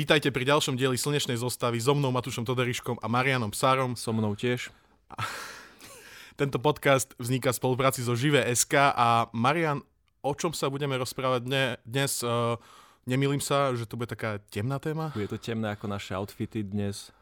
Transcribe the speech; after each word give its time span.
Vítajte 0.00 0.32
pri 0.32 0.48
ďalšom 0.48 0.80
dieli 0.80 0.96
Slnečnej 0.96 1.36
zostavy 1.36 1.76
so 1.76 1.92
mnou 1.92 2.08
Matúšom 2.08 2.40
Toderiškom 2.48 3.04
a 3.04 3.06
Marianom 3.12 3.52
Psárom. 3.52 3.92
So 4.00 4.16
mnou 4.16 4.32
tiež. 4.32 4.72
Tento 6.40 6.56
podcast 6.56 7.12
vzniká 7.20 7.52
v 7.52 7.60
spolupráci 7.60 8.00
so 8.00 8.16
Živé 8.16 8.48
SK 8.48 8.96
a 8.96 9.28
Marian, 9.36 9.84
o 10.24 10.32
čom 10.32 10.56
sa 10.56 10.72
budeme 10.72 10.96
rozprávať 10.96 11.44
dnes? 11.84 12.24
Uh, 12.24 12.56
nemýlim 13.04 13.44
sa, 13.44 13.76
že 13.76 13.84
to 13.84 14.00
bude 14.00 14.08
taká 14.08 14.40
temná 14.48 14.80
téma? 14.80 15.12
Bude 15.12 15.28
to 15.28 15.36
temné 15.36 15.76
ako 15.76 15.84
naše 15.92 16.16
outfity 16.16 16.64
dnes. 16.64 17.12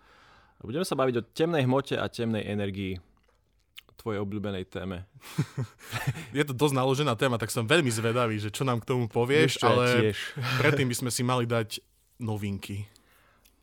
Budeme 0.62 0.86
sa 0.86 0.94
baviť 0.94 1.14
o 1.18 1.26
temnej 1.34 1.66
hmote 1.66 1.98
a 1.98 2.06
temnej 2.06 2.46
energii 2.46 3.02
tvojej 3.98 4.22
obľúbenej 4.22 4.70
téme. 4.70 5.02
je 6.38 6.44
to 6.46 6.54
dosť 6.54 6.74
naložená 6.78 7.18
téma, 7.18 7.42
tak 7.42 7.50
som 7.50 7.66
veľmi 7.66 7.90
zvedavý, 7.90 8.38
že 8.38 8.54
čo 8.54 8.62
nám 8.62 8.78
k 8.78 8.94
tomu 8.94 9.10
povieš, 9.10 9.58
Víš, 9.58 9.66
ale 9.66 9.84
tiež. 10.14 10.18
predtým 10.62 10.86
by 10.86 10.94
sme 10.94 11.10
si 11.10 11.26
mali 11.26 11.42
dať 11.42 11.82
novinky. 12.20 12.86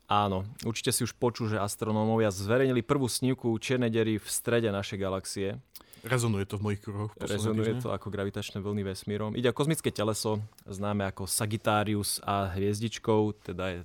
Áno, 0.06 0.46
určite 0.62 0.94
si 0.94 1.02
už 1.02 1.18
počul, 1.18 1.50
že 1.50 1.58
astronómovia 1.58 2.30
zverejnili 2.30 2.86
prvú 2.86 3.10
snímku 3.10 3.50
čiernej 3.58 3.90
dery 3.90 4.22
v 4.22 4.26
strede 4.30 4.70
našej 4.70 4.98
galaxie. 5.02 5.58
Rezonuje 6.06 6.46
to 6.46 6.62
v 6.62 6.70
mojich 6.70 6.80
kruhoch. 6.86 7.10
Rezonuje 7.18 7.74
týždne. 7.74 7.82
to 7.82 7.90
ako 7.90 8.14
gravitačné 8.14 8.62
vlny 8.62 8.86
vesmírom. 8.86 9.34
Ide 9.34 9.50
o 9.50 9.56
kozmické 9.58 9.90
teleso, 9.90 10.38
známe 10.62 11.02
ako 11.10 11.26
Sagittarius 11.26 12.22
a 12.22 12.54
hviezdičkou, 12.54 13.34
teda 13.42 13.74
je, 13.74 13.80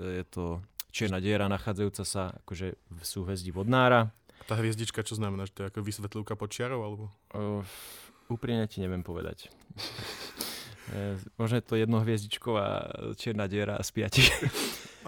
je 0.00 0.24
to 0.24 0.64
čierna 0.88 1.20
diera 1.20 1.44
nachádzajúca 1.52 2.04
sa 2.08 2.32
akože 2.44 2.72
v 2.72 3.00
súhvezdí 3.04 3.52
vodnára. 3.52 4.08
Tá 4.48 4.56
hviezdička 4.56 5.04
čo 5.04 5.20
znamená? 5.20 5.44
Že 5.44 5.52
to 5.52 5.60
je 5.60 5.68
ako 5.68 5.80
vysvetlivka 5.84 6.34
počiarov? 6.40 6.80
Alebo? 6.80 7.04
Uh, 7.36 7.60
úprimne 8.32 8.64
ti 8.64 8.80
neviem 8.80 9.04
povedať. 9.04 9.52
Možno 11.36 11.60
je 11.60 11.64
to 11.64 11.74
jednohviezdičková 11.76 12.66
čierna 13.16 13.46
diera 13.46 13.78
z 13.82 13.90
piatich. 13.92 14.30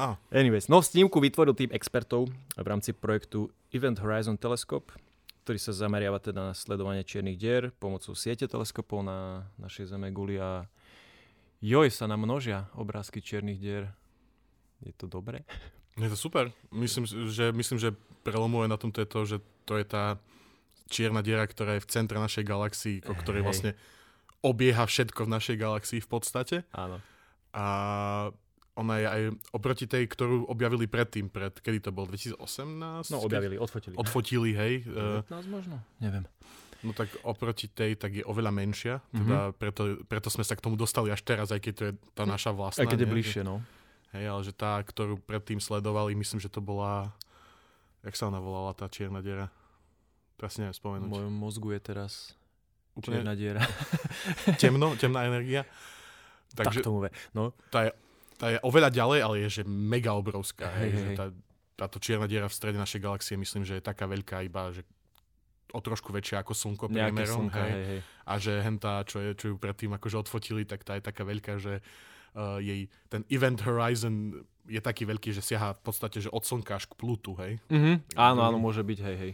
Ah. 0.00 0.17
Anyways, 0.33 0.72
no 0.72 0.81
snímku 0.81 1.20
vytvoril 1.20 1.53
tým 1.53 1.77
expertov 1.77 2.33
v 2.56 2.64
rámci 2.64 2.97
projektu 2.97 3.53
Event 3.69 4.00
Horizon 4.00 4.41
Telescope, 4.41 4.97
ktorý 5.45 5.61
sa 5.61 5.77
zameriava 5.77 6.17
teda 6.17 6.41
na 6.41 6.55
sledovanie 6.56 7.05
čiernych 7.05 7.37
dier 7.37 7.69
pomocou 7.77 8.17
siete 8.17 8.48
teleskopov 8.48 9.05
na 9.05 9.45
našej 9.61 9.92
Zeme 9.92 10.09
guli 10.09 10.41
a 10.41 10.64
joj 11.61 11.92
sa 11.92 12.09
nám 12.09 12.25
množia 12.25 12.72
obrázky 12.72 13.20
čiernych 13.20 13.61
dier. 13.61 13.92
Je 14.81 14.97
to 14.97 15.05
dobré? 15.05 15.44
Je 16.00 16.09
to 16.09 16.17
super. 16.17 16.48
Myslím, 16.72 17.05
že, 17.05 17.53
myslím, 17.53 17.77
že 17.77 17.92
prelomové 18.25 18.72
na 18.72 18.81
tomto 18.81 19.05
je 19.05 19.09
to, 19.11 19.20
že 19.28 19.37
to 19.69 19.77
je 19.77 19.84
tá 19.84 20.17
čierna 20.89 21.20
diera, 21.20 21.44
ktorá 21.44 21.77
je 21.77 21.84
v 21.84 21.91
centre 21.92 22.17
našej 22.17 22.44
galaxii, 22.47 22.97
o 23.05 23.12
ktorej 23.12 23.44
vlastne 23.44 23.77
obieha 24.41 24.84
všetko 24.88 25.28
v 25.28 25.33
našej 25.36 25.56
galaxii 25.60 26.00
v 26.00 26.08
podstate. 26.08 26.56
Áno. 26.72 27.00
A 27.52 27.64
ona 28.78 28.94
je 28.97 29.06
aj 29.06 29.22
oproti 29.52 29.84
tej, 29.84 30.08
ktorú 30.08 30.48
objavili 30.48 30.88
predtým, 30.88 31.28
pred, 31.28 31.52
kedy 31.52 31.84
to 31.84 31.91
bol, 31.92 32.08
2018? 32.08 33.12
No 33.12 33.19
objavili, 33.20 33.60
odfotili. 33.60 33.94
Odfotili, 33.98 34.50
hej. 34.56 34.74
19 34.88 35.28
možno? 35.52 35.84
Neviem. 36.00 36.24
No 36.80 36.97
tak 36.97 37.12
oproti 37.28 37.69
tej, 37.69 38.00
tak 38.00 38.16
je 38.16 38.24
oveľa 38.24 38.56
menšia, 38.56 39.05
teda 39.12 39.52
mm-hmm. 39.52 39.58
preto, 39.60 39.82
preto 40.08 40.32
sme 40.32 40.41
sa 40.41 40.56
k 40.56 40.64
tomu 40.64 40.80
dostali 40.80 41.12
až 41.12 41.20
teraz, 41.20 41.52
aj 41.52 41.60
keď 41.60 41.72
to 41.77 41.82
je 41.84 41.92
tá 42.16 42.25
naša 42.25 42.56
vlastná. 42.56 42.88
Aj 42.88 42.88
keď 42.88 43.04
je 43.04 43.12
bližšie, 43.12 43.42
no. 43.44 43.60
Hej, 44.16 44.25
ale 44.25 44.41
že 44.48 44.56
tá, 44.56 44.80
ktorú 44.80 45.20
predtým 45.20 45.60
sledovali, 45.60 46.16
myslím, 46.16 46.41
že 46.41 46.48
to 46.48 46.64
bola, 46.64 47.12
jak 48.00 48.16
sa 48.16 48.32
ona 48.32 48.41
volala, 48.41 48.72
tá 48.72 48.88
čierna 48.88 49.20
diera? 49.20 49.52
Teraz 50.41 50.56
neviem 50.56 50.72
spomenúť. 50.72 51.04
V 51.04 51.14
mojom 51.20 51.34
mozgu 51.36 51.69
je 51.77 51.80
teraz 51.84 52.32
Úplne... 52.98 53.22
Čierna 53.22 53.34
diera. 53.38 53.62
Temno, 54.60 54.94
temná 54.98 55.27
energia. 55.27 55.62
Takže 56.55 56.83
tak 56.83 56.86
tomu 56.86 57.06
ve. 57.06 57.10
No. 57.30 57.55
Tá, 57.70 57.86
je, 57.86 57.91
tá 58.34 58.50
je 58.50 58.58
oveľa 58.66 58.91
ďalej, 58.91 59.20
ale 59.22 59.34
je 59.47 59.48
že 59.60 59.62
mega 59.66 60.10
obrovská. 60.15 60.66
Hej, 60.82 60.91
hej, 60.91 61.04
hej. 61.12 61.16
Tá, 61.16 61.25
táto 61.78 62.03
čierna 62.03 62.26
diera 62.26 62.50
v 62.50 62.54
strede 62.54 62.76
našej 62.76 63.00
galaxie 63.00 63.38
myslím, 63.38 63.62
že 63.62 63.78
je 63.78 63.82
taká 63.84 64.04
veľká 64.10 64.42
iba, 64.42 64.75
že 64.75 64.82
o 65.70 65.78
trošku 65.78 66.10
väčšia 66.10 66.42
ako 66.42 66.53
Slnko 66.53 66.84
priemerom. 66.91 67.47
Slnka, 67.47 67.62
hej. 67.62 67.72
Hej, 67.72 67.84
hej. 67.87 68.00
A 68.26 68.32
že 68.42 68.53
hentá, 68.59 69.06
čo, 69.06 69.22
je, 69.22 69.31
čo 69.38 69.54
ju 69.54 69.56
predtým 69.56 69.94
akože 69.94 70.16
odfotili, 70.19 70.66
tak 70.66 70.82
tá 70.82 70.98
je 70.98 71.03
taká 71.06 71.22
veľká, 71.22 71.62
že 71.62 71.78
uh, 72.34 72.59
jej 72.59 72.91
ten 73.06 73.22
event 73.31 73.62
horizon 73.62 74.42
je 74.70 74.81
taký 74.82 75.06
veľký, 75.06 75.34
že 75.34 75.42
siaha 75.42 75.75
v 75.78 75.82
podstate 75.82 76.19
že 76.22 76.31
od 76.31 76.42
Slnka 76.42 76.78
až 76.78 76.86
k 76.91 76.94
Plutu, 76.94 77.34
hej? 77.38 77.59
Mm-hmm. 77.70 78.19
Áno, 78.19 78.41
áno, 78.47 78.59
môže 78.59 78.82
byť, 78.82 78.98
hej, 79.03 79.16
hej. 79.16 79.32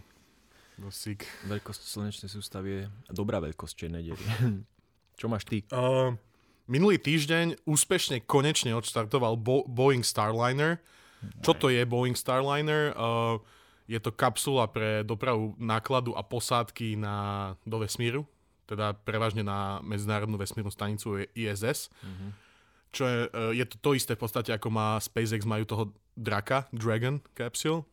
No 0.76 0.92
sík. 0.92 1.24
Veľkosť 1.48 1.82
slnečnej 1.88 2.28
sústavy 2.28 2.68
je 2.68 2.82
dobrá 3.08 3.40
veľkosť 3.40 3.74
čiernej 3.76 4.12
diery. 4.12 4.24
Čo 5.20 5.32
máš 5.32 5.48
ty? 5.48 5.64
Uh, 5.72 6.12
minulý 6.68 7.00
týždeň 7.00 7.64
úspešne 7.64 8.20
konečne 8.28 8.76
odštartoval 8.76 9.40
Bo- 9.40 9.64
Boeing 9.64 10.04
Starliner. 10.04 10.84
Čo 11.40 11.56
to 11.56 11.72
je 11.72 11.80
Boeing 11.88 12.12
Starliner? 12.12 12.92
Uh, 12.92 13.40
je 13.88 13.96
to 14.02 14.12
kapsula 14.12 14.68
pre 14.68 15.00
dopravu 15.06 15.56
nákladu 15.56 16.12
a 16.12 16.20
posádky 16.20 16.98
na, 16.98 17.54
do 17.64 17.80
vesmíru, 17.80 18.26
teda 18.66 18.98
prevažne 19.06 19.46
na 19.46 19.80
Medzinárodnú 19.80 20.36
vesmírnu 20.36 20.74
stanicu 20.74 21.24
ISS. 21.32 21.88
Mm-hmm. 22.02 22.30
Čo 22.90 23.02
je, 23.06 23.18
je 23.62 23.64
to 23.64 23.76
to 23.78 23.90
isté 23.94 24.12
v 24.18 24.22
podstate, 24.26 24.50
ako 24.50 24.68
má 24.74 24.98
SpaceX, 24.98 25.46
majú 25.46 25.64
toho 25.64 25.84
draka, 26.18 26.66
Dragon 26.74 27.22
capsule. 27.32 27.86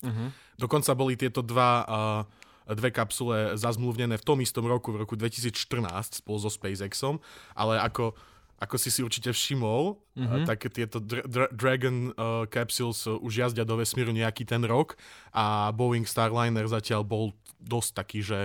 Uh-huh. 0.00 0.28
Dokonca 0.56 0.92
boli 0.96 1.16
tieto 1.16 1.40
dva, 1.40 1.72
uh, 1.84 2.74
dve 2.74 2.92
kapsule 2.92 3.56
zazmluvnené 3.56 4.16
v 4.20 4.24
tom 4.24 4.38
istom 4.40 4.64
roku, 4.68 4.92
v 4.92 5.04
roku 5.04 5.14
2014 5.16 6.20
spolu 6.24 6.38
so 6.40 6.50
SpaceXom, 6.52 7.20
ale 7.56 7.80
ako, 7.80 8.12
ako 8.60 8.76
si 8.76 8.88
si 8.92 9.00
určite 9.00 9.32
všimol, 9.32 9.96
uh, 9.96 10.44
tak 10.44 10.68
tieto 10.72 11.00
dra- 11.00 11.24
dra- 11.24 11.52
Dragon 11.52 12.12
uh, 12.12 12.44
capsules 12.48 13.04
už 13.08 13.32
jazdia 13.32 13.64
do 13.64 13.76
vesmíru 13.76 14.12
nejaký 14.12 14.44
ten 14.44 14.64
rok 14.64 14.96
a 15.32 15.72
Boeing 15.72 16.04
Starliner 16.04 16.68
zatiaľ 16.68 17.04
bol 17.04 17.32
dosť 17.60 17.90
taký, 17.92 18.20
že 18.24 18.40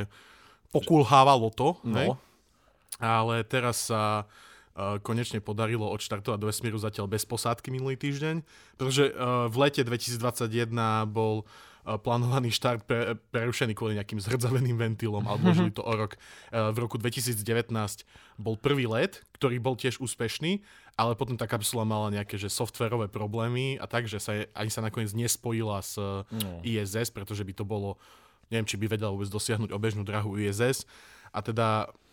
pokulhávalo 0.76 1.52
to, 1.56 1.80
no. 1.88 1.96
Hej? 1.96 2.10
ale 3.00 3.44
teraz 3.44 3.92
sa 3.92 4.24
uh, 4.24 4.55
konečne 4.76 5.40
podarilo 5.40 5.88
odštartovať 5.96 6.36
do 6.36 6.52
vesmíru 6.52 6.76
zatiaľ 6.76 7.08
bez 7.08 7.24
posádky 7.24 7.72
minulý 7.72 7.96
týždeň, 7.96 8.44
pretože 8.76 9.08
uh, 9.16 9.48
v 9.48 9.56
lete 9.64 9.82
2021 9.88 10.52
bol 11.08 11.48
uh, 11.48 11.96
plánovaný 12.02 12.50
štart 12.50 12.84
pre, 12.84 13.14
prerušený 13.30 13.78
kvôli 13.78 13.94
nejakým 13.96 14.18
zhrdzaveným 14.18 14.74
ventilom 14.74 15.22
a 15.30 15.38
odložili 15.38 15.70
to 15.70 15.86
o 15.86 15.94
rok. 15.94 16.18
V 16.50 16.78
roku 16.82 16.98
2019 16.98 17.70
bol 18.42 18.58
prvý 18.58 18.90
let, 18.90 19.22
ktorý 19.38 19.62
bol 19.62 19.78
tiež 19.78 20.02
úspešný, 20.02 20.66
ale 20.98 21.14
potom 21.14 21.38
tá 21.38 21.46
kapsula 21.46 21.86
mala 21.86 22.10
nejaké 22.10 22.42
že 22.42 22.50
softverové 22.50 23.06
problémy 23.06 23.78
a 23.78 23.86
tak, 23.86 24.10
že 24.10 24.18
sa 24.18 24.34
ani 24.58 24.72
sa 24.74 24.82
nakoniec 24.82 25.14
nespojila 25.14 25.86
s 25.86 26.02
no. 26.02 26.52
ISS, 26.66 27.14
pretože 27.14 27.46
by 27.46 27.54
to 27.54 27.64
bolo, 27.68 28.02
neviem, 28.50 28.66
či 28.66 28.82
by 28.82 28.90
vedela 28.90 29.14
vôbec 29.14 29.30
dosiahnuť 29.30 29.70
obežnú 29.70 30.02
drahu 30.02 30.42
ISS. 30.42 30.90
A 31.36 31.44
teda 31.46 31.86
mm, 31.86 32.05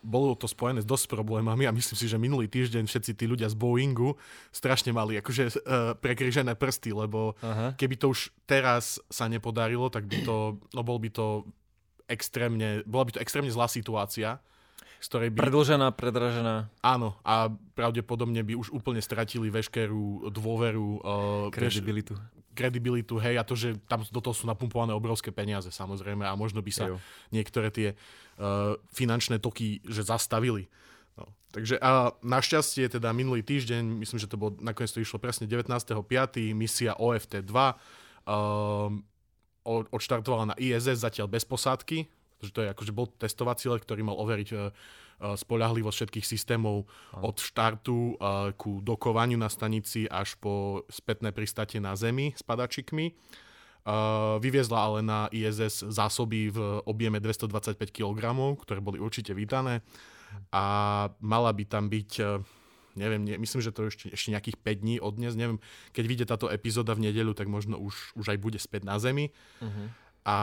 bolo 0.00 0.32
to 0.34 0.48
spojené 0.48 0.80
s 0.80 0.88
dosť 0.88 1.12
problémami 1.12 1.68
a 1.68 1.74
myslím 1.74 1.96
si, 1.96 2.06
že 2.08 2.16
minulý 2.16 2.48
týždeň 2.48 2.88
všetci 2.88 3.12
tí 3.14 3.24
ľudia 3.28 3.52
z 3.52 3.56
Boeingu 3.56 4.16
strašne 4.48 4.96
mali 4.96 5.20
akože 5.20 5.44
uh, 5.44 5.52
prekryžené 6.00 6.56
prsty, 6.56 6.96
lebo 6.96 7.36
Aha. 7.44 7.76
keby 7.76 7.94
to 8.00 8.16
už 8.16 8.32
teraz 8.48 8.96
sa 9.12 9.28
nepodarilo, 9.28 9.92
tak 9.92 10.08
by 10.08 10.24
to, 10.24 10.56
no 10.72 10.80
bol 10.80 10.96
by 10.96 11.12
to 11.12 11.44
extrémne, 12.08 12.80
bola 12.88 13.04
by 13.06 13.12
to 13.18 13.22
extrémne 13.22 13.52
zlá 13.52 13.68
situácia, 13.68 14.40
z 15.02 15.06
ktorej 15.12 15.28
by... 15.36 15.38
Predlžená, 15.44 15.86
predražená. 15.92 16.72
Áno, 16.80 17.20
a 17.20 17.52
pravdepodobne 17.76 18.40
by 18.40 18.56
už 18.56 18.72
úplne 18.72 19.04
stratili 19.04 19.52
veškerú 19.52 20.32
dôveru. 20.32 20.86
Uh, 21.04 21.46
kredibilitu. 21.52 22.16
Kredibilitu, 22.56 23.20
hej, 23.20 23.36
a 23.36 23.44
to, 23.44 23.52
že 23.52 23.76
tam 23.84 24.00
do 24.08 24.20
toho 24.24 24.32
sú 24.32 24.48
napumpované 24.48 24.96
obrovské 24.96 25.28
peniaze, 25.28 25.68
samozrejme, 25.68 26.24
a 26.24 26.32
možno 26.32 26.64
by 26.64 26.72
sa 26.72 26.88
Ejo. 26.88 26.96
niektoré 27.28 27.68
tie 27.68 27.88
uh, 27.92 28.80
finančné 28.96 29.36
toky, 29.36 29.84
že 29.84 30.00
zastavili. 30.00 30.72
No. 31.20 31.28
Takže 31.52 31.76
a 31.84 32.16
našťastie 32.24 32.88
teda 32.88 33.12
minulý 33.12 33.44
týždeň, 33.44 34.00
myslím, 34.00 34.16
že 34.16 34.32
to 34.32 34.40
bolo, 34.40 34.56
nakoniec 34.64 34.88
to 34.88 35.04
išlo 35.04 35.20
presne 35.20 35.44
19.5. 35.44 35.92
misia 36.56 36.96
OFT-2 36.96 37.52
uh, 37.52 38.90
odštartovala 39.66 40.54
na 40.54 40.56
ISS 40.56 41.02
zatiaľ 41.02 41.28
bez 41.28 41.44
posádky, 41.44 42.08
že 42.46 42.54
to 42.54 42.62
je 42.64 42.72
akože 42.72 42.92
bol 42.94 43.10
testovací 43.10 43.66
let, 43.68 43.82
ktorý 43.82 44.06
mal 44.06 44.16
overiť 44.16 44.48
uh, 44.54 44.70
spolahlivosť 45.34 45.96
všetkých 45.96 46.26
systémov 46.26 46.86
od 47.18 47.36
štartu 47.36 48.14
uh, 48.16 48.52
ku 48.54 48.78
dokovaniu 48.80 49.36
na 49.36 49.50
stanici 49.50 50.06
až 50.06 50.38
po 50.38 50.86
spätné 50.88 51.34
pristate 51.34 51.82
na 51.82 51.98
Zemi 51.98 52.32
s 52.36 52.46
padačikmi. 52.46 53.16
Uh, 53.86 54.42
vyviezla 54.42 54.78
ale 54.82 54.98
na 55.02 55.30
ISS 55.30 55.86
zásoby 55.86 56.50
v 56.50 56.58
objeme 56.86 57.22
225 57.22 57.78
kg, 57.94 58.34
ktoré 58.58 58.82
boli 58.82 58.98
určite 58.98 59.30
vítané 59.30 59.82
a 60.50 60.64
mala 61.22 61.54
by 61.54 61.64
tam 61.70 61.86
byť 61.86 62.12
neviem, 62.96 63.22
ne, 63.22 63.36
myslím, 63.36 63.60
že 63.60 63.70
to 63.70 63.92
ešte, 63.92 64.10
ešte 64.10 64.32
nejakých 64.32 64.56
5 64.58 64.82
dní 64.82 64.96
od 64.98 65.12
dnes, 65.14 65.36
neviem, 65.36 65.60
keď 65.92 66.04
vyjde 66.08 66.24
táto 66.26 66.48
epizóda 66.48 66.96
v 66.96 67.12
nedeľu, 67.12 67.36
tak 67.36 67.46
možno 67.46 67.76
už, 67.76 68.16
už 68.16 68.26
aj 68.32 68.38
bude 68.40 68.56
späť 68.56 68.88
na 68.88 68.96
Zemi. 68.96 69.30
Uh-huh. 69.60 69.92
A 70.26 70.38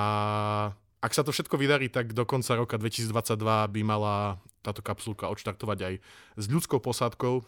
ak 1.03 1.11
sa 1.11 1.27
to 1.27 1.35
všetko 1.35 1.59
vydarí, 1.59 1.91
tak 1.91 2.15
do 2.15 2.23
konca 2.23 2.55
roka 2.55 2.79
2022 2.79 3.35
by 3.43 3.81
mala 3.83 4.39
táto 4.63 4.79
kapsulka 4.79 5.27
odštartovať 5.27 5.79
aj 5.83 5.93
s 6.39 6.45
ľudskou 6.47 6.79
posádkou 6.79 7.43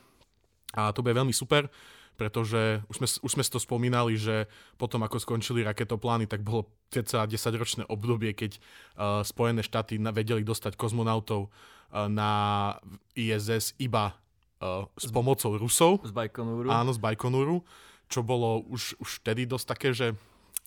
a 0.75 0.91
to 0.91 0.99
bude 0.99 1.15
veľmi 1.15 1.31
super, 1.31 1.71
pretože 2.19 2.83
už 2.91 2.95
sme, 2.99 3.07
už 3.23 3.31
sme 3.31 3.43
to 3.47 3.59
spomínali, 3.59 4.19
že 4.19 4.51
potom 4.75 5.03
ako 5.07 5.23
skončili 5.23 5.63
raketoplány, 5.63 6.27
tak 6.27 6.43
bolo 6.43 6.67
ceca 6.91 7.23
10-ročné 7.23 7.87
obdobie, 7.87 8.35
keď 8.35 8.59
uh, 8.59 9.23
Spojené 9.23 9.63
štáty 9.63 9.95
vedeli 9.99 10.43
dostať 10.43 10.75
kozmonautov 10.75 11.47
uh, 11.47 12.11
na 12.11 12.31
ISS 13.15 13.75
iba 13.79 14.15
uh, 14.59 14.87
s 14.99 15.07
pomocou 15.11 15.55
Rusov. 15.55 16.03
Z 16.03 16.11
Bajkonúru. 16.11 16.67
Áno, 16.71 16.91
z 16.91 16.99
Bajkonúru, 16.99 17.63
čo 18.11 18.19
bolo 18.23 18.63
už, 18.67 18.99
už 18.99 19.23
vtedy 19.23 19.47
dosť 19.47 19.65
také, 19.67 19.89
že 19.95 20.15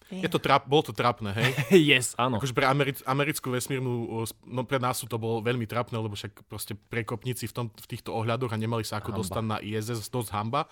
je 0.08 0.28
to 0.32 0.40
trap, 0.40 0.64
bolo 0.64 0.88
to 0.88 0.96
trapné, 0.96 1.37
hej? 1.37 1.50
yes, 1.93 2.16
áno. 2.16 2.40
Akože 2.40 2.56
pre 2.56 2.64
Ameri- 2.64 3.05
americkú 3.05 3.52
vesmírnu, 3.52 4.25
no 4.49 4.60
pre 4.64 4.81
nás 4.81 5.05
to 5.05 5.19
bolo 5.20 5.44
veľmi 5.44 5.69
trapné, 5.69 6.00
lebo 6.00 6.16
však 6.16 6.49
proste 6.49 6.72
prekopníci 6.72 7.44
v, 7.44 7.52
tom, 7.52 7.66
v 7.69 7.87
týchto 7.87 8.16
ohľadoch 8.16 8.49
a 8.49 8.56
nemali 8.56 8.88
sa 8.88 9.05
ako 9.05 9.12
hamba. 9.12 9.20
dostať 9.20 9.44
na 9.44 9.56
ISS, 9.60 10.08
dosť 10.08 10.31
hamba. 10.32 10.64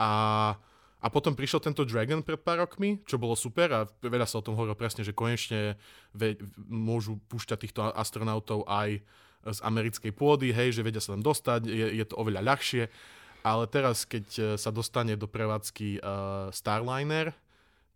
A, 0.00 0.10
a 0.96 1.06
potom 1.12 1.36
prišiel 1.36 1.60
tento 1.60 1.84
Dragon 1.84 2.24
pred 2.24 2.40
pár 2.40 2.64
rokmi, 2.64 3.04
čo 3.04 3.20
bolo 3.20 3.36
super 3.36 3.68
a 3.68 3.80
veľa 4.00 4.24
sa 4.24 4.40
o 4.40 4.44
tom 4.44 4.56
hovorilo 4.56 4.80
presne, 4.80 5.04
že 5.04 5.12
konečne 5.12 5.76
ve- 6.16 6.40
môžu 6.64 7.20
púšťať 7.28 7.58
týchto 7.68 7.80
astronautov 7.92 8.64
aj 8.64 9.04
z 9.44 9.60
americkej 9.60 10.12
pôdy, 10.16 10.56
hej, 10.56 10.72
že 10.72 10.80
vedia 10.80 11.04
sa 11.04 11.12
tam 11.12 11.20
dostať, 11.20 11.68
je, 11.68 11.86
je 12.00 12.04
to 12.08 12.16
oveľa 12.16 12.40
ľahšie. 12.40 12.88
Ale 13.44 13.68
teraz, 13.68 14.08
keď 14.08 14.26
e, 14.32 14.42
sa 14.56 14.72
dostane 14.72 15.20
do 15.20 15.28
prevádzky 15.28 16.00
uh, 16.00 16.48
Starliner, 16.48 17.36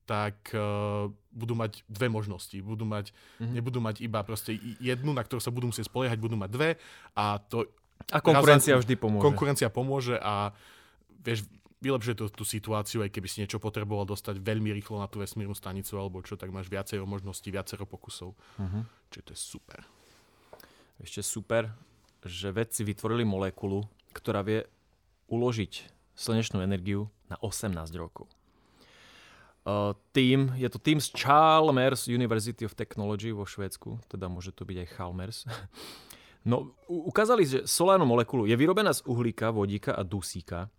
tak 0.08 0.56
uh, 0.56 1.12
budú 1.36 1.52
mať 1.52 1.84
dve 1.84 2.08
možnosti. 2.08 2.56
Budú 2.64 2.88
mať, 2.88 3.12
mm-hmm. 3.12 3.52
Nebudú 3.52 3.84
mať 3.84 4.00
iba 4.00 4.24
proste 4.24 4.56
jednu, 4.80 5.12
na 5.12 5.20
ktorú 5.20 5.36
sa 5.44 5.52
budú 5.52 5.68
musieť 5.68 5.92
spoliehať, 5.92 6.16
budú 6.16 6.40
mať 6.40 6.48
dve 6.48 6.70
a 7.12 7.36
to... 7.36 7.68
A 8.08 8.24
konkurencia 8.24 8.80
vždy 8.80 8.96
pomôže. 8.96 9.20
Konkurencia 9.28 9.68
pomôže 9.68 10.16
a 10.16 10.56
vieš, 11.20 11.44
vylepšuje 11.84 12.16
to 12.16 12.24
tú 12.32 12.48
situáciu, 12.48 13.04
aj 13.04 13.12
keby 13.12 13.28
si 13.28 13.44
niečo 13.44 13.60
potreboval 13.60 14.08
dostať 14.08 14.40
veľmi 14.40 14.72
rýchlo 14.80 14.96
na 14.96 15.12
tú 15.12 15.20
vesmírnu 15.20 15.52
stanicu 15.52 16.00
alebo 16.00 16.24
čo, 16.24 16.40
tak 16.40 16.48
máš 16.48 16.72
viacero 16.72 17.04
možností, 17.04 17.52
viacero 17.52 17.84
pokusov. 17.84 18.32
Mm-hmm. 18.56 18.82
Čiže 19.12 19.24
to 19.28 19.30
je 19.36 19.40
super. 19.44 19.80
Ešte 21.04 21.20
super, 21.20 21.68
že 22.24 22.48
vedci 22.48 22.80
vytvorili 22.80 23.28
molekulu, 23.28 23.84
ktorá 24.16 24.40
vie 24.40 24.64
uložiť 25.28 25.72
slnečnú 26.16 26.64
energiu 26.64 27.12
na 27.28 27.36
18 27.44 27.76
rokov 28.00 28.37
tým, 30.16 30.52
je 30.56 30.68
to 30.72 30.78
tým 30.80 30.98
z 30.98 31.12
Chalmers 31.12 32.08
University 32.08 32.64
of 32.64 32.72
Technology 32.72 33.34
vo 33.36 33.44
Švédsku, 33.44 34.00
teda 34.08 34.30
môže 34.30 34.54
to 34.56 34.64
byť 34.64 34.76
aj 34.84 34.88
Chalmers. 34.96 35.38
No, 36.46 36.72
ukázali, 36.88 37.44
že 37.44 37.58
solárnu 37.68 38.08
molekulu 38.08 38.48
je 38.48 38.56
vyrobená 38.56 38.94
z 38.94 39.04
uhlíka, 39.04 39.52
vodíka 39.52 39.92
a 39.92 40.06
dusíka 40.06 40.72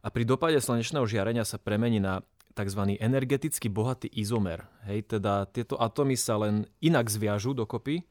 a 0.00 0.08
pri 0.08 0.24
dopade 0.24 0.56
slnečného 0.56 1.04
žiarenia 1.04 1.44
sa 1.44 1.60
premení 1.60 2.00
na 2.00 2.24
tzv. 2.56 2.96
energeticky 2.96 3.68
bohatý 3.68 4.08
izomer. 4.16 4.64
Hej, 4.88 5.18
teda 5.18 5.44
tieto 5.50 5.76
atómy 5.76 6.16
sa 6.16 6.40
len 6.40 6.64
inak 6.80 7.06
zviažú 7.12 7.52
dokopy, 7.52 8.02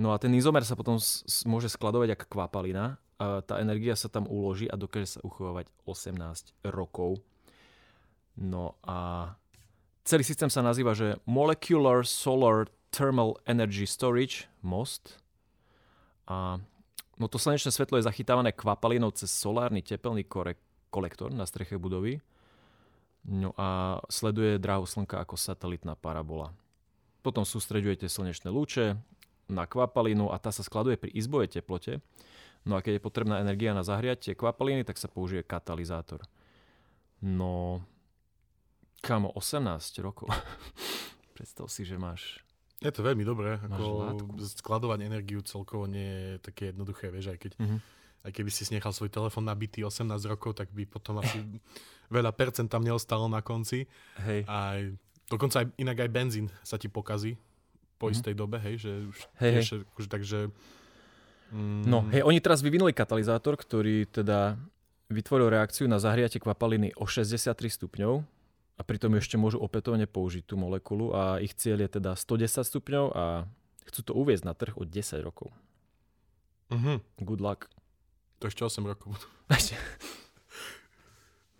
no 0.00 0.16
a 0.16 0.16
ten 0.16 0.32
izomer 0.32 0.64
sa 0.64 0.74
potom 0.74 0.96
s- 0.96 1.44
môže 1.44 1.68
skladovať 1.68 2.16
ako 2.16 2.24
kvapalina 2.30 2.96
a 3.20 3.44
tá 3.44 3.60
energia 3.60 3.92
sa 3.92 4.08
tam 4.08 4.24
uloží 4.24 4.64
a 4.64 4.80
dokáže 4.80 5.18
sa 5.18 5.20
uchovávať 5.20 5.68
18 5.84 6.56
rokov. 6.72 7.20
No 8.40 8.80
a 8.80 9.28
Celý 10.04 10.24
systém 10.24 10.48
sa 10.48 10.64
nazýva, 10.64 10.96
že 10.96 11.20
Molecular 11.28 12.02
Solar 12.08 12.66
Thermal 12.90 13.38
Energy 13.46 13.86
Storage, 13.86 14.50
MOST. 14.64 15.20
A 16.26 16.58
no 17.20 17.26
to 17.28 17.38
slnečné 17.38 17.70
svetlo 17.70 18.00
je 18.00 18.08
zachytávané 18.08 18.50
kvapalinou 18.56 19.12
cez 19.14 19.30
solárny 19.30 19.84
tepelný 19.84 20.26
kore- 20.26 20.58
kolektor 20.90 21.30
na 21.30 21.46
streche 21.46 21.78
budovy. 21.78 22.18
No 23.28 23.52
a 23.60 24.00
sleduje 24.08 24.56
dráhu 24.56 24.88
slnka 24.88 25.20
ako 25.20 25.36
satelitná 25.36 25.94
parabola. 25.94 26.56
Potom 27.20 27.44
sústreďujete 27.44 28.08
slnečné 28.08 28.48
lúče 28.48 28.96
na 29.50 29.68
kvapalinu 29.68 30.32
a 30.32 30.40
tá 30.40 30.48
sa 30.48 30.64
skladuje 30.64 30.96
pri 30.96 31.12
izbovej 31.12 31.60
teplote. 31.60 32.00
No 32.64 32.76
a 32.76 32.82
keď 32.84 32.96
je 32.96 33.06
potrebná 33.06 33.40
energia 33.40 33.76
na 33.76 33.84
zahriatie 33.84 34.32
kvapaliny, 34.32 34.84
tak 34.84 34.96
sa 34.96 35.08
použije 35.08 35.44
katalizátor. 35.44 36.24
No, 37.20 37.84
Kamo, 39.00 39.32
18 39.32 40.04
rokov. 40.04 40.28
Predstav 41.36 41.72
si, 41.72 41.88
že 41.88 41.96
máš... 41.96 42.44
Je 42.80 42.88
to 42.88 43.04
veľmi 43.04 43.24
dobré. 43.24 43.60
Ako 43.60 44.16
skladovať 44.40 45.04
energiu 45.04 45.44
celkovo 45.44 45.84
nie 45.84 46.04
je 46.04 46.32
také 46.40 46.72
jednoduché, 46.72 47.12
vieš, 47.12 47.32
aj 47.32 47.38
keď... 47.40 47.52
Mm-hmm. 47.60 47.80
Aj 48.20 48.32
keby 48.36 48.52
si 48.52 48.68
nechal 48.68 48.92
svoj 48.92 49.08
telefón 49.08 49.48
nabitý 49.48 49.80
18 49.80 50.04
rokov, 50.28 50.52
tak 50.52 50.68
by 50.76 50.84
potom 50.84 51.24
asi 51.24 51.40
veľa 52.16 52.36
percent 52.36 52.68
tam 52.68 52.84
neostalo 52.84 53.24
na 53.32 53.40
konci. 53.40 53.88
Hej. 54.20 54.44
A 54.44 54.76
dokonca 55.24 55.64
aj, 55.64 55.72
inak 55.80 56.04
aj 56.04 56.10
benzín 56.12 56.46
sa 56.60 56.76
ti 56.76 56.92
pokazí 56.92 57.40
po 57.96 58.08
mm-hmm. 58.08 58.16
istej 58.16 58.34
dobe, 58.36 58.56
hej, 58.60 58.76
že 58.80 58.92
už 59.08 59.16
hej, 59.40 59.52
tiež, 59.56 59.68
hej. 59.72 59.80
Akože, 59.88 60.08
takže... 60.08 60.38
Mm... 61.52 61.84
No, 61.88 62.04
hej, 62.12 62.20
oni 62.24 62.40
teraz 62.44 62.60
vyvinuli 62.60 62.92
katalizátor, 62.92 63.56
ktorý 63.56 64.04
teda 64.08 64.60
vytvoril 65.12 65.52
reakciu 65.52 65.88
na 65.88 65.96
zahriate 65.96 66.40
kvapaliny 66.40 66.96
o 66.96 67.04
63 67.04 67.56
stupňov, 67.56 68.24
a 68.80 68.82
pritom 68.82 69.12
ešte 69.20 69.36
môžu 69.36 69.60
opätovne 69.60 70.08
použiť 70.08 70.48
tú 70.48 70.56
molekulu 70.56 71.12
a 71.12 71.36
ich 71.36 71.52
cieľ 71.52 71.84
je 71.84 72.00
teda 72.00 72.16
110 72.16 72.64
stupňov 72.64 73.04
a 73.12 73.44
chcú 73.92 74.00
to 74.00 74.12
uviezť 74.16 74.44
na 74.48 74.56
trh 74.56 74.72
od 74.80 74.88
10 74.88 75.20
rokov. 75.20 75.52
Uh-huh. 76.72 76.96
Good 77.20 77.44
luck. 77.44 77.68
To 78.40 78.48
ešte 78.48 78.64
8 78.64 78.80
rokov. 78.88 79.20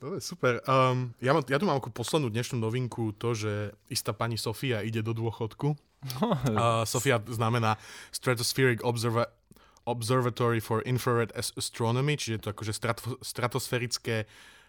to 0.00 0.16
je 0.16 0.24
super. 0.24 0.64
Um, 0.64 1.12
ja, 1.20 1.36
mám, 1.36 1.44
ja 1.44 1.60
tu 1.60 1.68
mám 1.68 1.76
ako 1.76 1.92
poslednú 1.92 2.32
dnešnú 2.32 2.56
novinku 2.56 3.12
to, 3.12 3.36
že 3.36 3.52
istá 3.92 4.16
pani 4.16 4.40
Sofia 4.40 4.80
ide 4.80 5.04
do 5.04 5.12
dôchodku. 5.12 5.76
uh, 6.24 6.88
Sofia 6.88 7.20
znamená 7.28 7.76
Stratospheric 8.16 8.80
Observa- 8.80 9.28
Observatory 9.84 10.64
for 10.64 10.80
Infrared 10.88 11.36
Astronomy, 11.36 12.16
čiže 12.16 12.48
to 12.48 12.56
akože 12.56 12.72
strato- 12.72 13.20
stratosférické 13.20 14.24
Uh, 14.24 14.59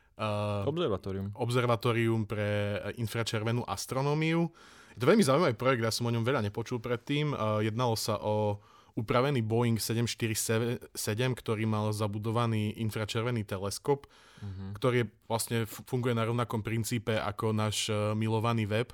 observatórium. 0.68 1.31
Observatórium 1.34 2.22
pre 2.28 2.78
infračervenú 2.98 3.63
astronómiu. 3.66 4.52
Je 4.96 5.00
to 5.00 5.08
veľmi 5.08 5.24
zaujímavý 5.24 5.56
projekt, 5.56 5.81
ja 5.81 5.94
som 5.94 6.08
o 6.08 6.13
ňom 6.13 6.25
veľa 6.28 6.44
nepočul 6.44 6.84
predtým. 6.84 7.31
Uh, 7.31 7.63
jednalo 7.63 7.96
sa 7.96 8.19
o 8.19 8.60
upravený 9.00 9.40
Boeing 9.40 9.80
747, 9.80 10.91
ktorý 11.15 11.63
mal 11.63 11.96
zabudovaný 11.96 12.75
infračervený 12.75 13.48
teleskop, 13.48 14.03
uh-huh. 14.03 14.75
ktorý 14.75 15.08
vlastne 15.32 15.63
funguje 15.63 16.12
na 16.12 16.27
rovnakom 16.27 16.60
princípe 16.60 17.15
ako 17.15 17.56
náš 17.56 17.88
uh, 17.88 18.12
milovaný 18.12 18.68
web. 18.68 18.91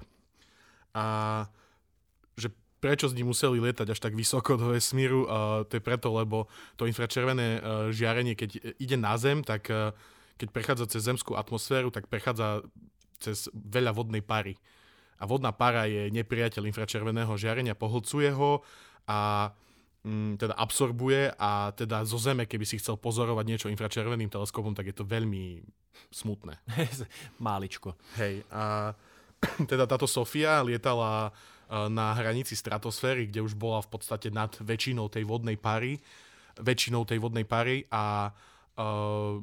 A 0.93 1.45
že 2.37 2.53
prečo 2.77 3.09
s 3.09 3.17
ním 3.17 3.33
museli 3.33 3.57
lietať 3.57 3.89
až 3.89 3.99
tak 3.99 4.13
vysoko 4.13 4.53
do 4.53 4.77
vesmíru, 4.77 5.25
uh, 5.25 5.65
to 5.65 5.81
je 5.81 5.83
preto, 5.83 6.13
lebo 6.13 6.45
to 6.77 6.85
infračervené 6.85 7.57
uh, 7.57 7.89
žiarenie, 7.89 8.37
keď 8.37 8.77
ide 8.77 8.97
na 9.01 9.17
Zem, 9.17 9.41
tak 9.41 9.65
uh, 9.73 9.97
keď 10.37 10.49
prechádza 10.53 10.85
cez 10.87 11.09
zemskú 11.09 11.33
atmosféru, 11.33 11.89
tak 11.89 12.05
prechádza 12.05 12.61
cez 13.17 13.49
veľa 13.53 13.91
vodnej 13.91 14.21
pary. 14.21 14.53
A 15.17 15.25
vodná 15.25 15.49
para 15.49 15.89
je 15.89 16.13
nepriateľ 16.13 16.69
infračerveného 16.69 17.33
žiarenia, 17.33 17.73
pohlcuje 17.73 18.29
ho 18.37 18.61
a 19.09 19.49
mm, 20.05 20.37
teda 20.37 20.53
absorbuje 20.53 21.33
a 21.33 21.73
teda 21.73 22.05
zo 22.05 22.21
Zeme, 22.21 22.45
keby 22.45 22.65
si 22.69 22.77
chcel 22.77 23.01
pozorovať 23.01 23.45
niečo 23.49 23.67
infračerveným 23.73 24.29
teleskopom, 24.29 24.77
tak 24.77 24.93
je 24.93 24.95
to 25.01 25.09
veľmi 25.09 25.65
smutné. 26.13 26.61
Máličko. 27.41 27.97
Hej, 28.21 28.45
a 28.53 28.93
teda 29.71 29.89
táto 29.89 30.05
Sofia 30.05 30.61
lietala 30.61 31.29
e, 31.29 31.89
na 31.89 32.13
hranici 32.13 32.53
stratosféry, 32.53 33.33
kde 33.33 33.41
už 33.41 33.57
bola 33.57 33.81
v 33.81 33.89
podstate 33.97 34.29
nad 34.29 34.53
väčšinou 34.61 35.09
tej 35.09 35.25
vodnej 35.25 35.57
pary, 35.57 35.97
väčšinou 36.61 37.09
tej 37.09 37.17
vodnej 37.21 37.45
pary 37.45 37.85
a 37.89 38.29
uh, 38.29 38.56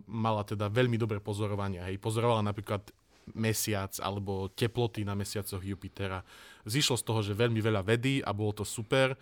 mala 0.07 0.47
teda 0.47 0.71
veľmi 0.71 0.95
dobré 0.95 1.19
pozorovania. 1.19 1.91
Hej. 1.91 1.99
Pozorovala 1.99 2.47
napríklad 2.47 2.87
mesiac 3.33 3.97
alebo 4.05 4.53
teploty 4.53 5.03
na 5.03 5.17
mesiacoch 5.17 5.65
Jupitera. 5.65 6.21
Zišlo 6.69 7.01
z 7.01 7.05
toho, 7.05 7.21
že 7.25 7.33
veľmi 7.33 7.59
veľa 7.59 7.83
vedy 7.83 8.21
a 8.21 8.31
bolo 8.37 8.53
to 8.53 8.65
super. 8.69 9.17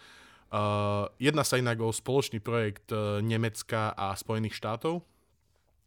Uh, 0.52 1.09
jedná 1.16 1.47
sa 1.47 1.57
inak 1.57 1.81
o 1.81 1.88
spoločný 1.88 2.42
projekt 2.42 2.92
uh, 2.92 3.25
Nemecka 3.25 3.97
a 3.97 4.12
Spojených 4.12 4.59
štátov. 4.59 5.00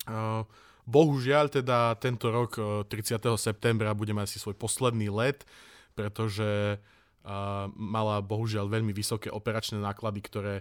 Uh, 0.09 0.41
bohužiaľ 0.89 1.53
teda 1.53 1.93
tento 2.01 2.33
rok 2.33 2.57
uh, 2.57 2.81
30. 2.81 3.21
septembra 3.37 3.93
budeme 3.93 4.25
asi 4.25 4.41
svoj 4.41 4.57
posledný 4.57 5.13
let, 5.13 5.45
pretože 5.93 6.81
uh, 6.81 7.69
mala 7.77 8.25
bohužiaľ 8.25 8.65
veľmi 8.65 8.89
vysoké 8.89 9.29
operačné 9.29 9.77
náklady, 9.77 10.25
ktoré 10.25 10.55